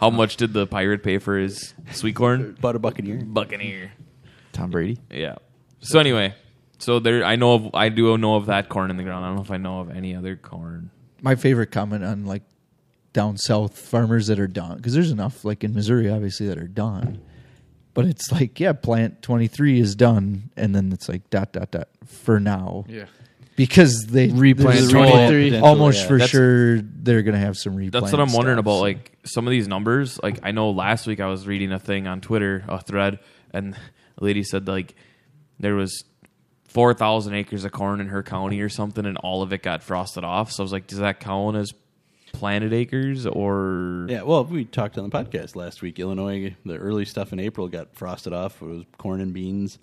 [0.00, 2.54] How much did the pirate pay for his sweet corn?
[2.58, 3.16] about a buccaneer.
[3.24, 3.92] Buccaneer.
[4.52, 4.98] Tom Brady.
[5.10, 5.36] Yeah.
[5.80, 6.34] So anyway,
[6.78, 9.24] so there, I know of, I do know of that corn in the ground.
[9.24, 10.90] I don't know if I know of any other corn.
[11.22, 12.42] My favorite comment on like
[13.14, 16.68] down south farmers that are done because there's enough like in Missouri obviously that are
[16.68, 17.22] done,
[17.96, 21.88] but it's like yeah, plant 23 is done, and then it's like dot dot dot
[22.06, 22.84] for now.
[22.88, 23.06] Yeah.
[23.56, 25.58] because they Replant 23.
[25.58, 26.06] almost yeah.
[26.06, 27.92] for That's- sure they're gonna have some replant.
[28.04, 28.76] That's what I'm wondering stuff, about.
[28.76, 28.80] so.
[28.82, 30.20] Like some of these numbers.
[30.22, 33.18] Like I know last week I was reading a thing on Twitter, a thread,
[33.52, 33.74] and
[34.18, 34.94] a lady said like
[35.58, 36.04] there was
[36.68, 39.82] four thousand acres of corn in her county or something, and all of it got
[39.82, 40.52] frosted off.
[40.52, 41.72] So I was like, does that count as
[42.32, 44.06] planted acres or?
[44.08, 45.98] Yeah, well, we talked on the podcast last week.
[45.98, 48.60] Illinois, the early stuff in April got frosted off.
[48.60, 49.78] It was corn and beans.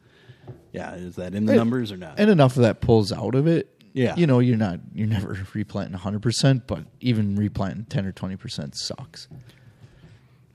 [0.72, 2.20] Yeah, is that in the It- numbers or not?
[2.20, 3.70] and enough of that pulls out of it.
[3.96, 4.16] Yeah.
[4.16, 8.36] you know, you're not you're never replanting 100, percent but even replanting 10 or 20
[8.38, 9.28] percent sucks.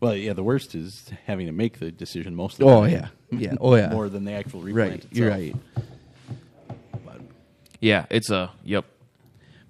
[0.00, 2.90] well, yeah, the worst is having to make the decision most of the Oh time.
[2.90, 5.04] yeah, yeah, oh yeah, more than the actual replant.
[5.04, 5.06] right.
[5.12, 5.54] You're right.
[7.04, 7.20] But
[7.80, 8.84] Yeah, it's a yep.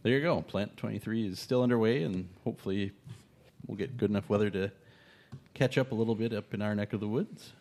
[0.02, 0.40] There you go.
[0.42, 2.92] Plant 23 is still underway, and hopefully
[3.66, 4.70] we'll get good enough weather to
[5.54, 7.52] catch up a little bit up in our neck of the woods.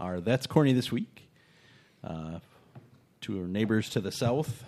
[0.00, 1.28] Our That's Corny this week.
[2.02, 2.40] Uh,
[3.22, 4.64] to our neighbors to the south,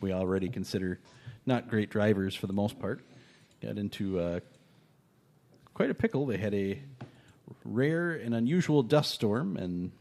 [0.00, 0.98] we already consider
[1.44, 3.00] not great drivers for the most part,
[3.62, 4.40] got into uh,
[5.74, 6.26] quite a pickle.
[6.26, 6.80] They had a
[7.64, 9.92] rare and unusual dust storm, and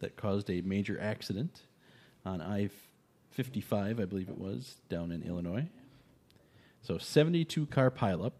[0.00, 1.62] that caused a major accident
[2.24, 2.70] on I
[3.32, 5.68] 55, I believe it was, down in Illinois.
[6.82, 8.32] So 72 car pileup,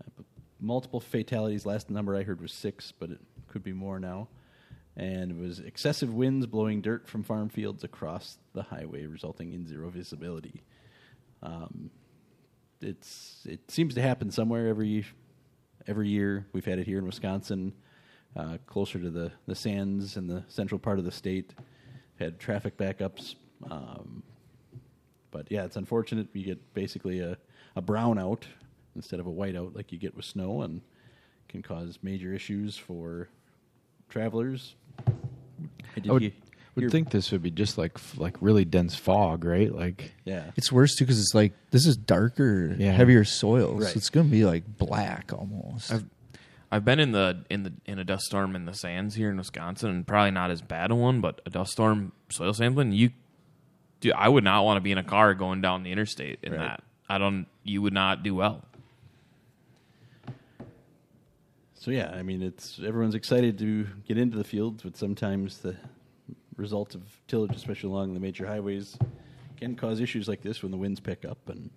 [0.00, 0.22] uh,
[0.60, 1.66] multiple fatalities.
[1.66, 4.28] Last number I heard was six, but it could be more now.
[4.96, 9.66] And it was excessive winds blowing dirt from farm fields across the highway, resulting in
[9.66, 10.62] zero visibility.
[11.42, 11.90] Um,
[12.80, 15.04] it's it seems to happen somewhere every
[15.86, 16.46] every year.
[16.52, 17.72] We've had it here in Wisconsin,
[18.36, 21.54] uh, closer to the the sands in the central part of the state.
[22.20, 23.34] Had traffic backups,
[23.70, 24.22] um,
[25.30, 26.28] but yeah, it's unfortunate.
[26.32, 27.36] You get basically a
[27.76, 28.42] a brownout
[28.94, 30.80] instead of a whiteout like you get with snow, and
[31.48, 33.28] can cause major issues for
[34.08, 34.74] travelers.
[35.94, 36.32] Did I would, you
[36.76, 39.72] would think this would be just like like really dense fog, right?
[39.72, 40.50] Like yeah.
[40.56, 42.92] It's worse too because it's like this is darker, Yeah.
[42.92, 43.88] heavier soil, Right.
[43.90, 45.92] so it's gonna be like black almost.
[45.92, 46.04] I've
[46.72, 49.36] I've been in the in the in a dust storm in the sands here in
[49.36, 52.90] Wisconsin, and probably not as bad a one, but a dust storm soil sampling.
[52.92, 53.10] You,
[54.04, 56.52] dude, I would not want to be in a car going down the interstate in
[56.52, 56.58] Right.
[56.58, 56.84] that.
[57.08, 57.46] I don't.
[57.62, 58.62] You would not do well.
[61.74, 65.76] So yeah, I mean, it's everyone's excited to get into the fields, but sometimes the
[66.56, 68.96] result of tillage, especially along the major highways,
[69.56, 71.48] can cause issues like this when the winds pick up.
[71.48, 71.70] And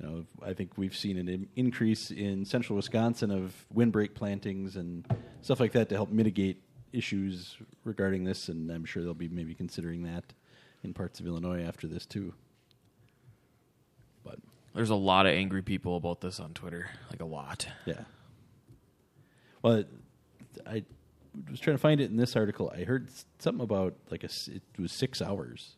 [0.00, 4.76] you know, I think we've seen an in- increase in central Wisconsin of windbreak plantings
[4.76, 5.06] and
[5.42, 8.48] stuff like that to help mitigate issues regarding this.
[8.48, 10.24] And I'm sure they'll be maybe considering that
[10.86, 12.32] in parts of Illinois after this too.
[14.24, 14.38] But
[14.74, 17.68] There's a lot of angry people about this on Twitter, like a lot.
[17.84, 18.04] Yeah.
[19.62, 19.84] Well,
[20.66, 20.84] I
[21.50, 22.72] was trying to find it in this article.
[22.74, 23.08] I heard
[23.38, 25.76] something about like a s- it was six hours,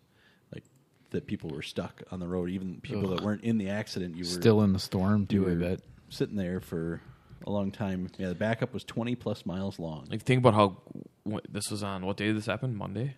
[0.54, 0.64] like
[1.10, 2.50] that people were stuck on the road.
[2.50, 5.46] Even people that weren't in the accident, you were still in the storm you too.
[5.46, 5.80] I were bet.
[6.10, 7.00] sitting there for
[7.46, 8.10] a long time.
[8.18, 10.06] Yeah, the backup was twenty plus miles long.
[10.10, 10.76] Like think about how
[11.24, 12.04] what, this was on.
[12.06, 12.76] What day did this happen?
[12.76, 13.16] Monday.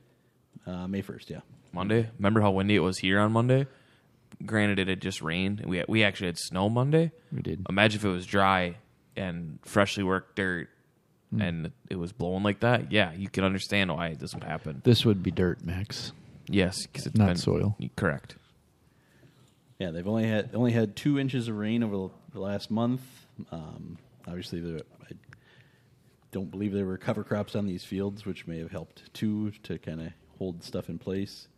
[0.66, 1.40] Uh, May first, yeah.
[1.72, 2.08] Monday.
[2.18, 3.66] Remember how windy it was here on Monday?
[4.44, 5.62] Granted, it had just rained.
[5.66, 7.12] We we actually had snow Monday.
[7.32, 7.66] We did.
[7.68, 8.76] Imagine if it was dry
[9.16, 10.68] and freshly worked dirt,
[11.30, 11.40] Hmm.
[11.42, 12.90] and it was blowing like that.
[12.90, 14.80] Yeah, you can understand why this would happen.
[14.84, 16.12] This would be dirt, Max.
[16.48, 17.76] Yes, because it's Not been soil.
[17.96, 18.36] Correct.
[19.78, 23.02] Yeah, they've only had only had two inches of rain over the last month.
[23.52, 25.12] Um, obviously, the, I
[26.32, 29.78] don't believe there were cover crops on these fields, which may have helped too to
[29.78, 31.48] kind of hold stuff in place.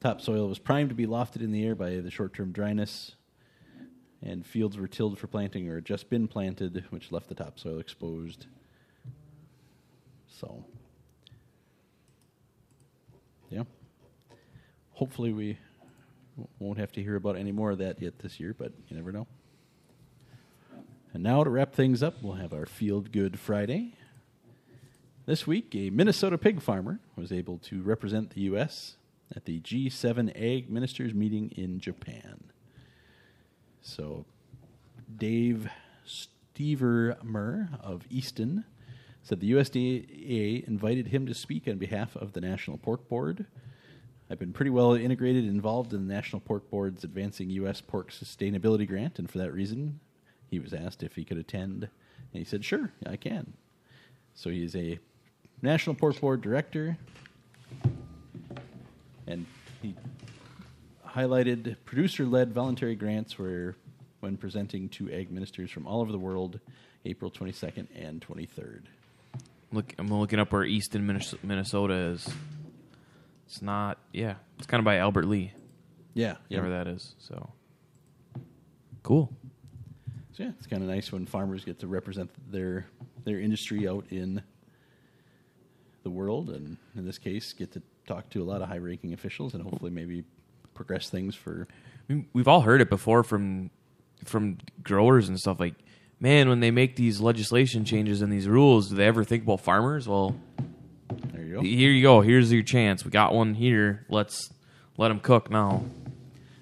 [0.00, 3.16] Topsoil was primed to be lofted in the air by the short-term dryness,
[4.22, 7.80] and fields were tilled for planting or had just been planted, which left the topsoil
[7.80, 8.46] exposed.
[10.28, 10.64] So,
[13.50, 13.64] yeah.
[14.92, 15.58] Hopefully, we
[16.60, 19.10] won't have to hear about any more of that yet this year, but you never
[19.10, 19.26] know.
[21.12, 23.94] And now to wrap things up, we'll have our Field Good Friday.
[25.26, 28.97] This week, a Minnesota pig farmer was able to represent the U.S.
[29.34, 32.44] at the G7 Ag Ministers meeting in Japan.
[33.80, 34.24] So,
[35.16, 35.68] Dave
[36.06, 38.64] Stevermer of Easton
[39.22, 43.46] said the USDA invited him to speak on behalf of the National Pork Board.
[44.30, 47.80] I've been pretty well integrated and involved in the National Pork Board's Advancing U.S.
[47.80, 50.00] Pork Sustainability Grant, and for that reason,
[50.50, 51.90] he was asked if he could attend, and
[52.32, 53.54] he said, Sure, I can.
[54.34, 54.98] So he is a
[55.62, 56.98] National Pork Board director,
[59.28, 59.46] and
[59.82, 59.94] he
[61.06, 63.76] highlighted producer led voluntary grants where
[64.20, 66.58] when presenting to ag ministers from all over the world
[67.04, 68.82] April 22nd and 23rd.
[69.72, 71.06] Look, I'm looking up where Easton,
[71.42, 72.28] Minnesota is.
[73.46, 73.98] It's not.
[74.12, 75.52] Yeah, it's kind of by Albert Lea,
[76.14, 76.58] Yeah, yeah.
[76.58, 77.14] whatever that is.
[77.18, 77.50] So
[79.02, 79.32] cool.
[80.32, 82.86] So yeah, it's kind of nice when farmers get to represent their
[83.24, 84.42] their industry out in
[86.02, 89.54] the world, and in this case, get to talk to a lot of high-ranking officials,
[89.54, 90.24] and hopefully maybe
[90.74, 91.66] progress things for.
[92.08, 93.70] I mean, we've all heard it before from
[94.24, 95.74] from growers and stuff like
[96.18, 99.60] man when they make these legislation changes and these rules do they ever think about
[99.60, 100.34] farmers well
[101.32, 101.60] There you go.
[101.60, 104.52] here you go here's your chance we got one here let's
[104.96, 105.84] let them cook now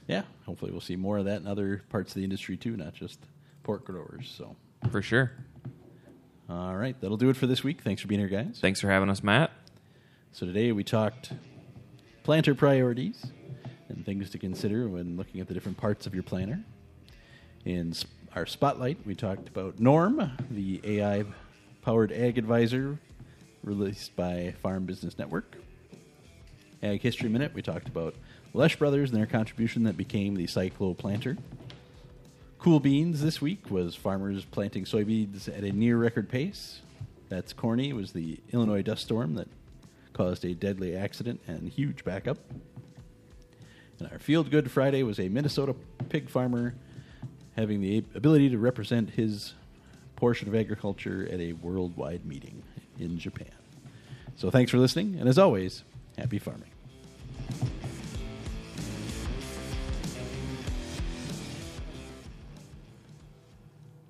[0.06, 2.92] Yeah, hopefully we'll see more of that in other parts of the industry too, not
[2.92, 3.18] just
[3.62, 4.30] pork growers.
[4.36, 4.54] So,
[4.90, 5.32] for sure
[6.50, 7.80] all right, that'll do it for this week.
[7.80, 8.58] Thanks for being here, guys.
[8.60, 9.50] thanks for having us matt
[10.36, 11.32] So today we talked
[12.22, 13.24] planter priorities
[13.88, 16.60] and things to consider when looking at the different parts of your planter.
[17.64, 17.94] In
[18.34, 22.98] our spotlight, we talked about Norm, the AI-powered ag advisor
[23.62, 25.56] released by Farm Business Network.
[26.82, 28.14] Ag History Minute, we talked about
[28.54, 31.38] Loesch Brothers and their contribution that became the Cyclo planter.
[32.58, 36.82] Cool Beans this week was farmers planting soybeans at a near record pace.
[37.30, 39.48] That's Corny was the Illinois dust storm that
[40.16, 42.38] caused a deadly accident and huge backup.
[43.98, 45.76] And our Field Good Friday was a Minnesota
[46.08, 46.74] pig farmer
[47.54, 49.52] having the ability to represent his
[50.16, 52.62] portion of agriculture at a worldwide meeting
[52.98, 53.52] in Japan.
[54.36, 55.84] So thanks for listening, and as always,
[56.16, 56.70] happy farming.